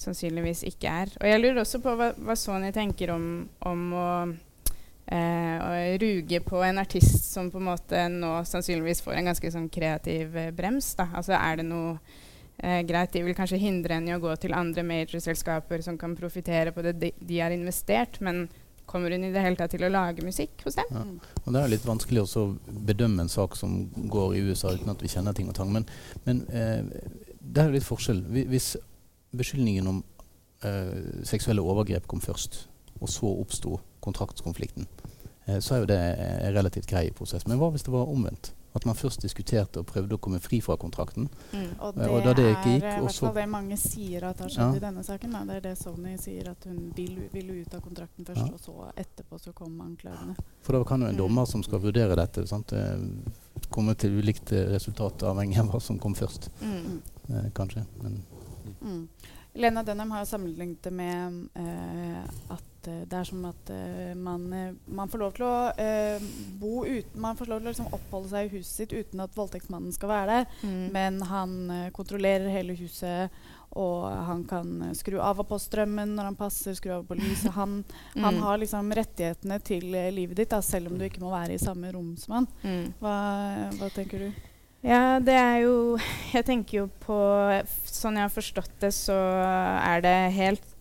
sannsynligvis 0.03 0.63
ikke 0.69 0.91
er. 1.03 1.13
Og 1.19 1.25
jeg 1.29 1.41
lurer 1.41 1.61
også 1.63 1.79
på 1.81 1.93
hva, 1.97 2.11
hva 2.17 2.35
Sony 2.37 2.69
tenker 2.75 3.13
om, 3.13 3.25
om 3.65 3.81
å 3.97 4.09
eh, 5.05 5.97
ruge 5.99 6.39
på 6.39 6.63
en 6.63 6.77
artist 6.77 7.31
som 7.31 7.51
på 7.51 7.61
en 7.61 7.69
måte 7.71 8.07
nå 8.11 8.35
sannsynligvis 8.47 9.03
får 9.05 9.19
en 9.19 9.31
ganske 9.31 9.51
sånn 9.55 9.69
kreativ 9.73 10.37
eh, 10.37 10.51
brems. 10.55 10.93
Da. 10.99 11.09
Altså 11.13 11.35
er 11.37 11.59
det 11.59 11.67
noe 11.67 11.95
eh, 12.57 12.81
greit, 12.87 13.13
de 13.13 13.23
vil 13.25 13.37
kanskje 13.37 13.61
hindre 13.61 13.99
henne 13.99 14.13
i 14.13 14.17
å 14.17 14.23
gå 14.23 14.35
til 14.41 14.55
andre 14.57 14.85
major-selskaper 14.87 15.83
som 15.85 15.99
kan 15.99 16.15
profitere 16.19 16.75
på 16.75 16.85
det 16.85 16.97
de, 17.01 17.13
de 17.19 17.41
har 17.41 17.55
investert, 17.55 18.21
men 18.23 18.45
kommer 18.85 19.11
hun 19.11 19.23
i 19.23 19.31
det 19.31 19.41
hele 19.41 19.55
tatt 19.55 19.71
til 19.71 19.85
å 19.87 19.91
lage 19.91 20.25
musikk 20.25 20.65
hos 20.65 20.75
dem? 20.75 20.89
Ja. 20.91 21.03
Og 21.43 21.53
Det 21.55 21.61
er 21.61 21.71
litt 21.71 21.85
vanskelig 21.87 22.25
å 22.25 22.47
bedømme 22.67 23.23
en 23.23 23.31
sak 23.31 23.55
som 23.59 23.85
går 24.11 24.35
i 24.37 24.43
USA 24.49 24.73
uten 24.75 24.91
at 24.91 25.03
vi 25.03 25.11
kjenner 25.11 25.35
ting 25.35 25.47
og 25.49 25.55
tang. 25.57 25.71
Men, 25.73 25.87
men 26.27 26.43
eh, 26.51 26.83
det 27.39 27.63
er 27.63 27.73
litt 27.75 27.87
forskjell. 27.87 28.21
Hvis 28.51 28.73
beskyldningen 29.33 29.87
om 29.89 30.03
eh, 30.67 31.23
seksuelle 31.27 31.63
overgrep 31.63 32.07
kom 32.11 32.21
først, 32.23 32.65
og 32.99 33.09
så 33.09 33.31
oppsto 33.31 33.79
kontraktskonflikten, 34.03 34.89
eh, 35.45 35.59
så 35.59 35.77
er 35.77 35.83
jo 35.83 35.93
det 35.93 36.01
en 36.01 36.53
relativt 36.57 36.89
grei 36.89 37.07
prosess. 37.15 37.47
Men 37.47 37.61
hva 37.61 37.71
hvis 37.73 37.87
det 37.87 37.95
var 37.95 38.11
omvendt? 38.11 38.53
At 38.73 38.87
man 38.89 38.97
først 38.97 39.21
diskuterte 39.21 39.83
og 39.83 39.85
prøvde 39.85 40.17
å 40.17 40.21
komme 40.21 40.39
fri 40.41 40.57
fra 40.65 40.73
kontrakten. 40.81 41.27
Mm. 41.51 41.67
Og 41.77 41.93
det, 41.93 42.07
og 42.09 42.23
det 42.25 42.45
gikk, 42.47 42.87
er 42.89 43.03
i 43.05 43.29
det 43.35 43.43
mange 43.51 43.77
sier 43.77 44.25
at 44.25 44.41
har 44.41 44.49
skjedd 44.49 44.79
ja. 44.79 44.79
i 44.79 44.81
denne 44.81 45.03
saken. 45.05 45.35
Da. 45.35 45.43
Det 45.45 45.59
er 45.59 45.65
det 45.67 45.73
Sony 45.77 46.15
sier, 46.17 46.49
at 46.55 46.65
hun 46.65 46.87
ville 46.97 47.27
vil 47.35 47.51
ut 47.59 47.75
av 47.77 47.83
kontrakten 47.85 48.25
først, 48.25 48.47
ja. 48.47 48.49
og 48.49 48.63
så 48.63 48.89
etterpå 49.03 49.37
så 49.43 49.53
kom 49.53 49.77
anklagene. 49.85 50.33
For 50.65 50.73
da 50.73 50.81
kan 50.89 51.05
jo 51.05 51.11
en 51.11 51.13
mm. 51.13 51.21
dommer 51.21 51.45
som 51.53 51.61
skal 51.65 51.83
vurdere 51.85 52.17
dette, 52.17 52.47
sant, 52.49 52.73
eh, 52.73 53.05
komme 53.69 53.93
til 53.93 54.17
ulikt 54.17 54.55
resultat 54.73 55.21
avhengig 55.29 55.61
av 55.61 55.69
hva 55.69 55.83
som 55.91 56.01
kom 56.01 56.17
først. 56.17 56.49
Mm. 56.65 56.97
Eh, 57.29 57.49
kanskje. 57.53 57.85
Men. 58.01 58.23
Mm. 58.81 59.07
Lena 59.53 59.83
Dunham 59.85 60.11
har 60.11 60.25
jo 60.25 60.33
sammenlignet 60.33 60.81
det 60.81 60.97
med 60.97 61.47
eh, 61.61 62.23
at 62.49 62.72
eh, 62.91 63.01
det 63.09 63.17
er 63.19 63.27
som 63.27 63.45
at 63.49 63.71
eh, 63.73 64.13
man, 64.17 64.45
eh, 64.53 64.75
man, 64.85 65.09
får 65.11 65.21
lov 65.21 65.33
til 65.37 65.45
å 65.47 65.55
eh, 65.79 66.27
bo 66.59 66.83
uten 66.85 67.21
Man 67.21 67.39
får 67.39 67.49
lov 67.51 67.61
til 67.61 67.69
å 67.69 67.73
liksom 67.73 67.95
oppholde 67.95 68.31
seg 68.31 68.47
i 68.47 68.53
huset 68.57 68.83
sitt 68.83 68.93
uten 68.93 69.23
at 69.23 69.35
voldtektsmannen 69.37 69.95
skal 69.95 70.11
være 70.11 70.37
der. 70.37 70.61
Mm. 70.63 70.85
Men 70.93 71.19
han 71.29 71.57
kontrollerer 71.95 72.51
hele 72.53 72.75
huset, 72.77 73.33
og 73.79 74.05
han 74.27 74.43
kan 74.49 74.95
skru 74.97 75.17
av 75.23 75.41
og 75.41 75.49
på 75.49 75.59
strømmen 75.61 76.13
når 76.17 76.29
han 76.31 76.39
passer, 76.39 76.77
skru 76.77 76.93
av 76.99 77.05
på 77.09 77.17
lyset. 77.17 77.51
Han, 77.59 77.81
mm. 78.15 78.23
han 78.23 78.39
har 78.41 78.57
liksom 78.61 78.89
rettighetene 78.97 79.59
til 79.65 79.85
livet 79.93 80.39
ditt, 80.39 80.49
da, 80.51 80.61
selv 80.65 80.91
om 80.91 80.97
du 80.97 81.05
ikke 81.05 81.21
må 81.23 81.31
være 81.33 81.55
i 81.55 81.61
samme 81.61 81.91
rom 81.93 82.15
som 82.19 82.39
han. 82.39 82.49
Mm. 82.63 82.87
Hva, 83.01 83.13
hva 83.77 83.89
tenker 83.93 84.25
du? 84.25 84.49
Ja, 84.83 85.19
det 85.23 85.35
er 85.39 85.57
jo 85.63 85.75
Jeg 86.35 86.45
tenker 86.47 86.81
jo 86.81 86.85
på 87.03 87.17
Sånn 87.87 88.19
jeg 88.19 88.27
har 88.27 88.33
forstått 88.33 88.73
det, 88.83 88.91
så 88.95 89.15
er 89.15 90.03
det 90.03 90.15
helt 90.35 90.72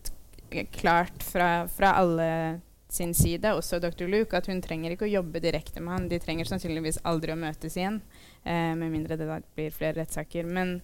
klart 0.75 1.25
fra, 1.27 1.69
fra 1.71 1.97
alle 2.01 2.29
sin 2.93 3.15
side, 3.15 3.55
også 3.57 3.79
dr. 3.81 4.05
Luke, 4.11 4.37
at 4.37 4.49
hun 4.51 4.61
trenger 4.63 4.93
ikke 4.93 5.07
å 5.07 5.15
jobbe 5.15 5.41
direkte 5.41 5.81
med 5.81 5.95
han. 5.95 6.09
De 6.11 6.19
trenger 6.21 6.49
sannsynligvis 6.49 7.01
aldri 7.09 7.33
å 7.33 7.39
møtes 7.41 7.77
igjen, 7.79 8.03
eh, 8.45 8.75
med 8.77 8.93
mindre 8.93 9.17
det 9.17 9.29
da 9.31 9.39
blir 9.57 9.73
flere 9.73 10.03
rettssaker. 10.03 10.45
Men 10.45 10.75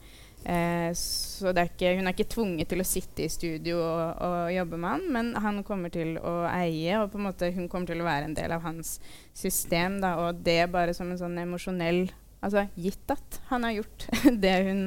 eh, 0.44 0.88
så 0.96 1.52
er 1.52 1.68
ikke, 1.68 1.92
hun 1.98 2.08
er 2.08 2.16
ikke 2.16 2.32
tvunget 2.32 2.72
til 2.72 2.80
å 2.80 2.88
sitte 2.88 3.26
i 3.26 3.32
studio 3.32 3.82
og, 3.82 4.22
og, 4.25 4.38
jobbe 4.54 4.80
med 4.80 4.94
han, 4.94 5.04
men 5.18 5.34
han 5.44 5.60
kommer 5.68 5.92
til 5.92 6.16
å 6.22 6.38
eie, 6.48 6.96
og 6.96 7.12
på 7.12 7.20
en 7.20 7.28
måte 7.28 7.52
hun 7.52 7.68
kommer 7.68 7.92
til 7.92 8.00
å 8.00 8.08
være 8.08 8.30
en 8.30 8.38
del 8.38 8.56
av 8.56 8.64
hans 8.64 8.96
system. 9.37 10.00
Da, 10.04 10.16
og 10.25 10.40
det 10.48 10.62
bare 10.72 10.96
som 10.96 11.12
en 11.12 11.20
sånn 11.20 11.37
emosjonell 11.44 12.06
Altså 12.38 12.68
gitt 12.78 13.11
at 13.11 13.40
han 13.49 13.64
har 13.66 13.78
gjort 13.80 14.07
det, 14.45 14.54
hun, 14.68 14.83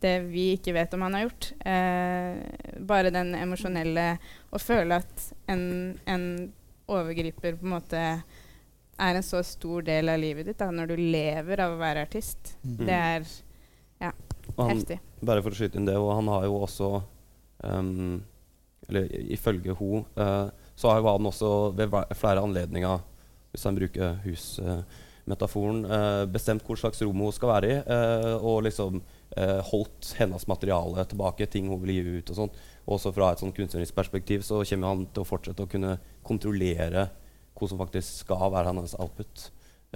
det 0.00 0.14
vi 0.30 0.52
ikke 0.56 0.72
vet 0.76 0.94
om 0.96 1.04
han 1.04 1.16
har 1.18 1.26
gjort. 1.26 1.50
Eh, 1.60 2.78
bare 2.88 3.12
den 3.14 3.34
emosjonelle 3.36 4.10
Å 4.50 4.60
føle 4.62 5.00
at 5.02 5.26
en, 5.52 5.66
en, 6.08 6.28
overgriper 6.88 7.58
på 7.58 7.66
en 7.66 7.74
måte 7.74 7.98
er 8.98 9.18
en 9.18 9.24
så 9.24 9.42
stor 9.44 9.84
del 9.84 10.08
av 10.08 10.16
livet 10.18 10.46
ditt 10.48 10.58
da, 10.58 10.70
når 10.72 10.94
du 10.94 11.02
lever 11.02 11.60
av 11.60 11.74
å 11.74 11.80
være 11.80 12.06
artist. 12.06 12.54
Mm. 12.62 12.78
Det 12.80 12.96
er 12.96 13.26
ja, 14.00 14.12
han, 14.56 14.70
heftig. 14.72 14.96
Bare 15.20 15.44
for 15.44 15.52
å 15.52 15.58
skyte 15.58 15.76
inn 15.76 15.86
det, 15.86 15.98
og 16.00 16.14
han 16.16 16.30
har 16.32 16.46
jo 16.48 16.56
også 16.62 16.88
um, 17.68 18.22
Eller 18.88 19.12
ifølge 19.36 19.76
hun 19.76 20.06
uh, 20.16 20.48
så 20.78 20.94
har 20.94 21.04
han 21.04 21.28
også 21.28 21.52
ved 21.76 21.92
flere 22.16 22.40
anledninger, 22.40 23.04
hvis 23.52 23.68
han 23.68 23.76
bruker 23.76 24.16
hus 24.24 24.48
uh, 24.64 24.80
metaforen 25.28 25.84
eh, 25.84 26.24
bestemt 26.30 26.64
hvor 26.66 26.78
slags 26.80 27.02
rom 27.04 27.22
hun 27.24 27.34
skal 27.34 27.52
være 27.52 27.70
i, 27.70 27.78
eh, 27.80 28.34
og 28.36 28.64
liksom 28.66 29.00
eh, 29.36 29.60
holdt 29.70 30.14
hennes 30.18 30.46
materiale 30.50 31.04
tilbake, 31.08 31.48
ting 31.50 31.68
hun 31.70 31.80
vil 31.84 31.94
gi 31.94 32.16
ut. 32.18 32.32
og 32.32 32.40
sånt. 32.42 32.58
Også 32.88 33.12
fra 33.12 33.32
et 33.32 33.42
sånn 33.42 33.54
kunstnerisk 33.56 33.96
perspektiv 33.96 34.44
så 34.46 34.62
kommer 34.64 34.94
han 34.94 35.06
til 35.12 35.24
å 35.24 35.28
fortsette 35.28 35.64
å 35.64 35.70
kunne 35.70 35.98
kontrollere 36.26 37.08
hva 37.58 37.68
som 37.68 37.80
faktisk 37.80 38.24
skal 38.24 38.52
være 38.54 38.70
hennes 38.72 38.94
output, 38.98 39.48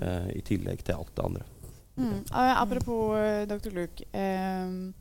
eh, 0.02 0.32
i 0.38 0.42
tillegg 0.46 0.82
til 0.84 0.98
alt 0.98 1.14
det 1.16 1.24
andre. 1.24 1.44
Mm. 1.92 2.24
apropos 2.32 3.46
dr. 3.46 3.70
Luke. 3.70 4.04
Um, 4.16 4.94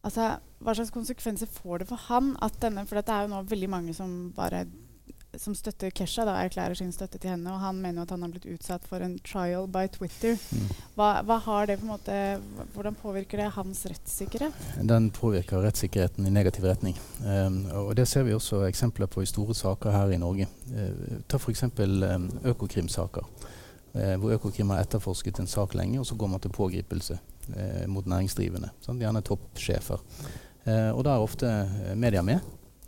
altså, 0.00 0.38
hva 0.64 0.74
slags 0.74 0.90
konsekvenser 0.94 1.50
får 1.52 1.82
det 1.82 1.88
for 1.90 2.00
han 2.08 2.32
at 2.40 2.56
denne 2.62 2.86
For 2.88 2.96
det 2.96 3.12
er 3.12 3.26
jo 3.26 3.34
nå 3.34 3.42
veldig 3.44 3.68
mange 3.68 3.94
som 3.94 4.32
bare 4.36 4.64
som 5.40 5.54
støtter 5.56 5.92
Kesha, 5.94 6.24
da, 6.26 6.36
erklærer 6.44 6.76
sin 6.78 6.92
støtte 6.94 7.18
til 7.20 7.32
henne. 7.32 7.50
Og 7.52 7.60
han 7.60 7.78
mener 7.82 8.04
at 8.04 8.12
han 8.14 8.22
har 8.24 8.32
blitt 8.32 8.48
utsatt 8.50 8.84
for 8.88 9.02
en 9.04 9.16
trial 9.26 9.68
by 9.70 9.86
Twitter. 9.92 10.36
Mm. 10.50 10.70
Hva, 10.96 11.10
hva, 11.26 11.38
har 11.46 11.68
det 11.70 11.78
på 11.80 11.86
en 11.86 11.92
måte, 11.92 12.16
Hvordan 12.74 12.96
påvirker 13.00 13.40
det 13.40 13.50
hans 13.56 13.84
rettssikkerhet? 13.88 14.66
Den 14.88 15.10
påvirker 15.14 15.62
rettssikkerheten 15.64 16.26
i 16.26 16.32
negativ 16.32 16.66
retning. 16.68 16.96
Um, 17.24 17.62
og 17.72 17.94
Det 17.96 18.08
ser 18.08 18.26
vi 18.26 18.34
også 18.34 18.64
eksempler 18.66 19.10
på 19.10 19.22
i 19.22 19.30
store 19.30 19.54
saker 19.54 19.94
her 19.94 20.12
i 20.14 20.20
Norge. 20.20 20.48
Uh, 20.72 21.22
ta 21.28 21.40
f.eks. 21.40 21.64
Um, 21.78 22.28
Økokrim-saker. 22.44 23.30
Uh, 23.96 24.14
hvor 24.20 24.34
Økokrim 24.36 24.70
har 24.74 24.84
etterforsket 24.84 25.40
en 25.40 25.50
sak 25.50 25.74
lenge, 25.74 26.00
og 26.00 26.06
så 26.06 26.14
går 26.14 26.32
man 26.34 26.40
til 26.40 26.54
pågripelse 26.54 27.18
uh, 27.54 27.86
mot 27.88 28.06
næringsdrivende. 28.06 28.72
Sant? 28.80 29.00
gjerne 29.02 29.24
toppsjefer. 29.24 30.02
Og 30.66 31.04
da 31.06 31.12
er 31.14 31.22
ofte 31.22 31.48
media 31.94 32.18
med. 32.26 32.40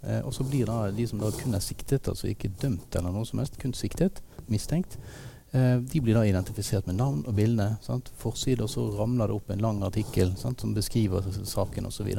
Eh, 0.02 0.20
og 0.22 0.34
så 0.34 0.44
blir 0.46 0.68
da 0.68 0.90
de 0.94 1.06
som 1.06 1.20
da 1.22 1.30
kun 1.34 1.56
er 1.56 1.64
siktet, 1.64 2.08
altså 2.08 2.30
ikke 2.30 2.52
dømt 2.60 2.94
eller 2.96 3.14
noe 3.14 3.26
som 3.26 3.42
helst, 3.42 3.58
kun 3.58 3.74
siktet, 3.74 4.22
mistenkt, 4.46 4.98
eh, 5.52 5.76
de 5.82 6.00
blir 6.00 6.14
da 6.14 6.24
identifisert 6.26 6.86
med 6.86 6.98
navn 7.00 7.24
og 7.26 7.34
bilde. 7.34 7.68
Forside, 8.16 8.62
og 8.62 8.70
så 8.70 8.86
ramler 8.98 9.26
det 9.26 9.38
opp 9.38 9.50
en 9.50 9.64
lang 9.64 9.82
artikkel 9.82 10.34
sant, 10.38 10.60
som 10.60 10.74
beskriver 10.74 11.26
saken 11.44 11.90
osv. 11.90 12.10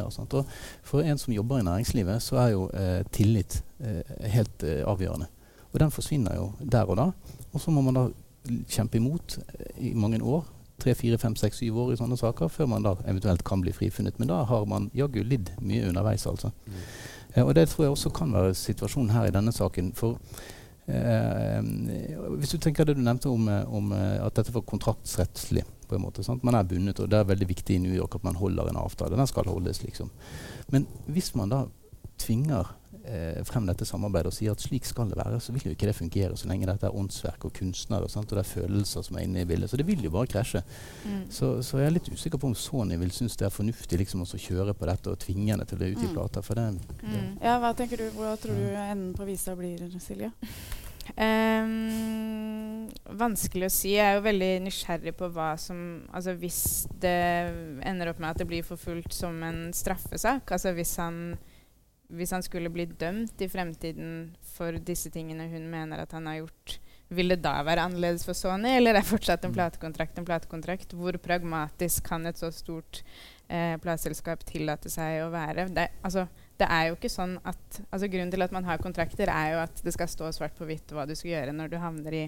For 0.84 1.02
en 1.02 1.18
som 1.18 1.34
jobber 1.34 1.60
i 1.60 1.68
næringslivet, 1.68 2.22
så 2.22 2.42
er 2.44 2.54
jo 2.56 2.70
eh, 2.74 3.04
tillit 3.16 3.62
eh, 3.80 4.04
helt 4.36 4.64
eh, 4.64 4.84
avgjørende. 4.88 5.30
Og 5.72 5.80
den 5.80 5.92
forsvinner 5.92 6.36
jo 6.36 6.52
der 6.60 6.90
og 6.90 6.98
da. 6.98 7.12
Og 7.54 7.62
så 7.62 7.72
må 7.72 7.82
man 7.86 7.98
da 7.98 8.08
kjempe 8.68 8.98
imot 8.98 9.38
eh, 9.38 9.90
i 9.90 9.94
mange 9.94 10.22
år. 10.24 10.48
Tre, 10.80 10.96
fire, 10.96 11.18
fem, 11.20 11.36
seks, 11.36 11.60
syv 11.60 11.78
år 11.84 11.94
i 11.94 12.00
sånne 12.00 12.18
saker 12.18 12.48
før 12.48 12.70
man 12.72 12.86
da 12.86 12.96
eventuelt 13.04 13.44
kan 13.48 13.62
bli 13.62 13.74
frifunnet. 13.76 14.20
Men 14.20 14.32
da 14.32 14.44
har 14.48 14.66
man 14.70 14.90
jaggu 14.96 15.22
lidd 15.28 15.52
mye 15.60 15.90
underveis, 15.90 16.26
altså. 16.30 16.54
Mm. 16.66 16.84
Eh, 17.34 17.46
og 17.46 17.54
det 17.56 17.68
tror 17.70 17.86
jeg 17.86 17.96
også 17.96 18.14
kan 18.16 18.34
være 18.34 18.56
situasjonen 18.58 19.14
her 19.14 19.28
i 19.28 19.34
denne 19.34 19.54
saken. 19.56 19.92
For 19.98 20.18
eh, 20.90 21.60
hvis 22.40 22.56
du 22.56 22.58
tenker 22.62 22.88
det 22.88 22.98
du 22.98 23.04
nevnte 23.06 23.32
om, 23.32 23.48
eh, 23.52 23.66
om 23.68 23.94
at 23.94 24.36
dette 24.40 24.54
var 24.56 24.66
kontraktsrettslig 24.70 25.66
på 25.90 25.98
en 25.98 26.06
måte, 26.06 26.24
sant? 26.26 26.44
Man 26.46 26.58
er 26.58 26.68
bundet, 26.70 27.02
og 27.02 27.10
det 27.10 27.20
er 27.20 27.30
veldig 27.30 27.50
viktig 27.50 27.78
i 27.78 27.84
New 27.84 27.96
York 27.96 28.20
at 28.20 28.26
man 28.26 28.40
holder 28.40 28.70
en 28.70 28.82
avtale. 28.82 29.18
Den 29.18 29.30
skal 29.30 29.50
holdes, 29.50 29.84
liksom. 29.84 30.12
Men 30.74 30.88
hvis 31.08 31.34
man 31.36 31.54
da 31.54 31.64
tvinger 32.20 32.76
eh, 33.10 33.40
frem 33.48 33.68
dette 33.68 33.88
samarbeidet 33.88 34.32
og 34.32 34.36
sier 34.36 34.56
at 34.56 34.64
slik 34.64 34.88
skal 34.88 35.10
det 35.12 35.18
være, 35.20 35.40
så 35.44 35.54
vil 35.56 35.70
jo 35.70 35.76
ikke 35.76 35.90
det 35.90 35.96
fungere 35.98 36.38
så 36.40 36.50
lenge 36.50 36.70
dette 36.70 36.88
er 36.88 36.96
åndsverk 36.96 37.48
og 37.50 37.54
kunstnere 37.60 38.08
og 38.08 38.30
det 38.30 38.42
er 38.42 38.50
følelser 38.50 39.06
som 39.06 39.18
er 39.18 39.26
inne 39.28 39.44
i 39.44 39.50
bildet. 39.50 39.72
Så 39.72 39.80
det 39.80 39.88
vil 39.88 40.04
jo 40.04 40.14
bare 40.14 40.30
krasje. 40.30 40.62
Mm. 41.06 41.24
Så, 41.34 41.52
så, 41.66 41.80
jeg 41.82 41.90
er 41.90 41.96
litt 41.98 42.12
usikker 42.12 42.42
på 42.42 42.52
om 42.52 42.58
Sony 42.58 42.98
vil 43.00 43.14
synes 43.16 43.38
det 43.40 43.48
er 43.48 43.54
fornuftig 43.54 44.02
liksom, 44.04 44.26
å 44.26 44.42
kjøre 44.50 44.76
på 44.78 44.90
dette 44.90 45.14
og 45.14 45.22
tvinge 45.22 45.52
henne 45.54 45.66
til 45.70 45.80
å 45.80 45.90
ut 45.90 46.04
i 46.04 46.10
mm. 46.10 46.14
plata. 46.14 46.44
For 46.46 46.60
det, 46.60 46.68
mm. 47.02 47.16
det. 47.16 47.24
Ja, 47.46 47.58
hva 47.64 47.74
tenker 47.78 48.02
du? 48.02 48.10
Hva 48.18 48.36
tror 48.42 48.60
du 48.60 48.70
enden 48.76 49.16
på 49.18 49.28
visa 49.30 49.56
blir, 49.58 49.82
Silje? 50.04 50.32
Um, 51.18 52.86
vanskelig 53.18 53.70
å 53.70 53.74
si. 53.74 53.94
Jeg 53.96 54.06
er 54.06 54.20
jo 54.20 54.26
veldig 54.28 54.52
nysgjerrig 54.68 55.16
på 55.18 55.30
hva 55.34 55.56
som 55.58 56.04
Altså 56.14 56.36
hvis 56.38 56.62
det 57.02 57.16
ender 57.88 58.12
opp 58.12 58.22
med 58.22 58.30
at 58.34 58.42
det 58.42 58.50
blir 58.50 58.68
forfulgt 58.68 59.16
som 59.16 59.42
en 59.46 59.70
straffesak, 59.76 60.52
altså 60.54 60.76
hvis 60.78 60.96
han 61.02 61.34
hvis 62.10 62.34
han 62.34 62.44
skulle 62.46 62.72
bli 62.74 62.88
dømt 63.00 63.42
i 63.42 63.50
fremtiden 63.52 64.32
for 64.56 64.78
disse 64.86 65.12
tingene 65.14 65.50
hun 65.52 65.68
mener 65.70 66.02
at 66.04 66.14
han 66.18 66.30
har 66.30 66.42
gjort, 66.42 66.80
vil 67.10 67.34
det 67.34 67.40
da 67.42 67.56
være 67.66 67.88
annerledes 67.88 68.26
for 68.26 68.38
Sony, 68.38 68.76
eller 68.78 69.00
er 69.00 69.06
fortsatt 69.06 69.46
en 69.46 69.54
mm. 69.54 69.58
platekontrakt 69.58 70.20
en 70.22 70.28
platekontrakt? 70.28 70.94
Hvor 70.94 71.18
pragmatisk 71.22 72.06
kan 72.06 72.26
et 72.30 72.38
så 72.38 72.52
stort 72.54 73.02
eh, 73.48 73.76
plateselskap 73.82 74.46
tillate 74.46 74.92
seg 74.94 75.24
å 75.24 75.32
være? 75.34 75.66
Det, 75.74 75.88
altså, 76.06 76.28
det 76.60 76.68
er 76.70 76.90
jo 76.90 76.98
ikke 76.98 77.12
sånn 77.14 77.38
at 77.50 77.80
altså 77.88 78.10
Grunnen 78.12 78.34
til 78.34 78.46
at 78.46 78.54
man 78.54 78.68
har 78.68 78.82
kontrakter, 78.84 79.32
er 79.34 79.56
jo 79.56 79.64
at 79.64 79.82
det 79.86 79.96
skal 79.96 80.12
stå 80.12 80.30
svart 80.38 80.58
på 80.58 80.70
hvitt 80.70 80.94
hva 80.94 81.08
du 81.10 81.16
skal 81.18 81.34
gjøre 81.34 81.56
når 81.58 81.74
du 81.74 81.80
havner 81.82 82.18
i 82.20 82.26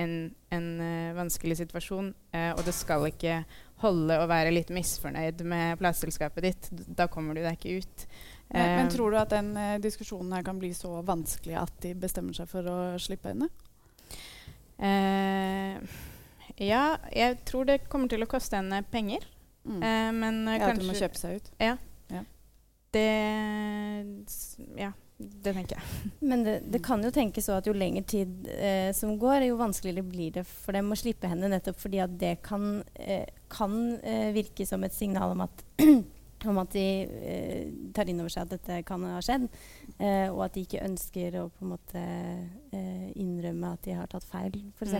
en, 0.00 0.14
en 0.54 0.68
uh, 0.80 1.12
vanskelig 1.18 1.60
situasjon. 1.60 2.12
Uh, 2.32 2.52
og 2.54 2.64
det 2.64 2.76
skal 2.76 3.08
ikke 3.10 3.42
holde 3.82 4.16
å 4.16 4.28
være 4.30 4.54
litt 4.54 4.72
misfornøyd 4.72 5.42
med 5.44 5.80
plateselskapet 5.82 6.46
ditt. 6.46 6.70
Da 6.86 7.08
kommer 7.10 7.36
du 7.36 7.42
deg 7.44 7.58
ikke 7.58 7.82
ut. 7.82 8.06
Men, 8.52 8.70
men, 8.76 8.86
eh, 8.86 8.92
tror 8.92 9.12
du 9.12 9.18
at 9.18 9.32
den 9.32 9.52
uh, 9.56 9.80
diskusjonen 9.80 10.32
her 10.36 10.44
kan 10.44 10.58
bli 10.60 10.74
så 10.76 10.98
vanskelig 11.08 11.56
at 11.62 11.76
de 11.84 11.94
bestemmer 11.96 12.36
seg 12.36 12.50
for 12.50 12.68
å 12.68 12.78
slippe 13.00 13.32
henne? 13.32 13.48
Uh, 14.82 15.80
ja, 16.60 16.98
jeg 17.14 17.38
tror 17.48 17.68
det 17.68 17.84
kommer 17.88 18.10
til 18.12 18.24
å 18.24 18.28
koste 18.30 18.58
henne 18.58 18.82
penger. 18.92 19.24
Mm. 19.64 19.82
Eh, 19.82 20.12
men 20.12 20.42
ja, 20.48 20.56
Ja, 20.58 20.72
at 20.72 20.80
hun 20.80 20.90
må 20.90 20.98
kjøpe 20.98 21.18
seg 21.18 21.38
ut. 21.38 21.52
Ja. 21.62 21.76
Ja. 22.12 22.24
Det 22.92 23.06
Ja, 24.76 24.90
det 25.16 25.54
tenker 25.54 25.78
jeg. 25.78 26.10
Men 26.30 26.44
det, 26.44 26.56
det 26.72 26.82
kan 26.84 27.02
jo 27.04 27.12
tenkes 27.14 27.48
at 27.52 27.68
jo 27.68 27.74
lengre 27.76 28.02
tid 28.08 28.48
eh, 28.52 28.90
som 28.96 29.14
går, 29.20 29.46
jo 29.48 29.60
vanskeligere 29.60 30.06
blir 30.06 30.34
det 30.38 30.44
for 30.48 30.76
dem 30.76 30.90
å 30.92 30.98
slippe 30.98 31.30
henne, 31.30 31.50
nettopp 31.52 31.78
fordi 31.80 32.02
at 32.02 32.18
det 32.20 32.36
kan, 32.44 32.82
eh, 32.94 33.28
kan 33.52 33.78
eh, 34.02 34.32
virke 34.34 34.66
som 34.68 34.82
et 34.84 34.96
signal 34.96 35.36
om 35.36 35.46
at, 35.46 35.64
om 36.50 36.60
at 36.62 36.72
de 36.74 36.86
eh, 37.06 37.66
tar 37.94 38.10
inn 38.10 38.20
over 38.22 38.32
seg 38.32 38.46
at 38.46 38.54
dette 38.56 38.80
kan 38.88 39.04
ha 39.06 39.20
skjedd, 39.24 39.48
eh, 39.98 40.28
og 40.30 40.44
at 40.46 40.56
de 40.56 40.64
ikke 40.66 40.84
ønsker 40.86 41.38
å 41.40 41.48
på 41.52 41.66
en 41.66 41.74
måte 41.74 42.02
eh, 42.02 43.10
innrømme 43.20 43.74
at 43.76 43.84
de 43.86 43.98
har 43.98 44.10
tatt 44.10 44.26
feil, 44.28 44.58
f.eks. 44.76 44.96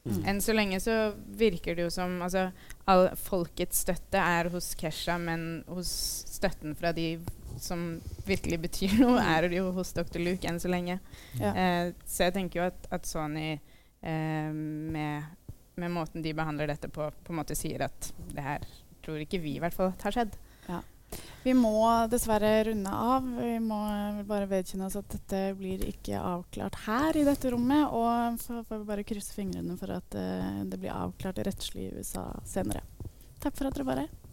Mm. 0.00 0.22
Enn 0.30 0.38
så 0.40 0.54
lenge 0.56 0.78
så 0.80 0.94
virker 1.36 1.76
det 1.76 1.84
jo 1.84 1.90
som 1.92 2.22
altså, 2.24 2.46
all 2.88 3.10
folkets 3.20 3.82
støtte 3.84 4.20
er 4.20 4.48
hos 4.52 4.72
Kesha, 4.80 5.18
men 5.20 5.60
hos 5.68 5.90
støtten 6.30 6.72
fra 6.78 6.94
de 6.96 7.18
som 7.60 8.00
virkelig 8.24 8.60
betyr 8.64 8.94
noe, 9.02 9.20
er 9.20 9.48
det 9.48 9.58
jo 9.58 9.70
hos 9.76 9.92
Dr. 9.96 10.22
Luke 10.22 10.48
enn 10.48 10.60
så 10.62 10.70
lenge. 10.72 10.96
Ja. 11.40 11.52
Eh, 11.52 11.92
så 12.08 12.28
jeg 12.28 12.36
tenker 12.38 12.62
jo 12.62 12.68
at, 12.70 12.88
at 12.94 13.08
Sony 13.08 13.50
eh, 13.52 14.52
med, 14.54 15.50
med 15.76 15.92
måten 15.92 16.24
de 16.24 16.32
behandler 16.36 16.72
dette 16.72 16.88
på, 16.88 17.10
på 17.10 17.34
en 17.34 17.40
måte 17.42 17.58
sier 17.58 17.84
at 17.90 18.12
det 18.32 18.46
her 18.46 18.64
tror 19.04 19.20
ikke 19.20 19.42
vi 19.42 19.58
i 19.58 19.62
hvert 19.62 19.76
fall 19.76 19.92
har 20.00 20.16
skjedd. 20.16 20.38
Vi 21.42 21.54
må 21.56 21.72
dessverre 22.12 22.64
runde 22.68 22.92
av. 22.92 23.24
Vi 23.24 23.56
må 23.64 23.80
bare 24.28 24.48
vedkjenne 24.50 24.90
oss 24.90 24.98
at 25.00 25.08
dette 25.14 25.42
blir 25.58 25.82
ikke 25.88 26.20
avklart 26.20 26.82
her 26.84 27.16
i 27.16 27.24
dette 27.26 27.52
rommet. 27.54 27.88
Og 27.96 28.40
så 28.42 28.60
får 28.68 28.82
vi 28.82 28.90
bare 28.92 29.06
krysse 29.08 29.34
fingrene 29.36 29.78
for 29.80 29.96
at 29.96 30.18
eh, 30.20 30.64
det 30.68 30.80
blir 30.80 30.92
avklart 30.94 31.40
rettslig 31.46 31.88
i 31.88 31.94
USA 31.96 32.26
senere. 32.44 32.84
Takk 33.40 33.56
for 33.56 33.70
at 33.70 33.78
dere 33.78 33.88
var 33.88 34.04
her. 34.04 34.29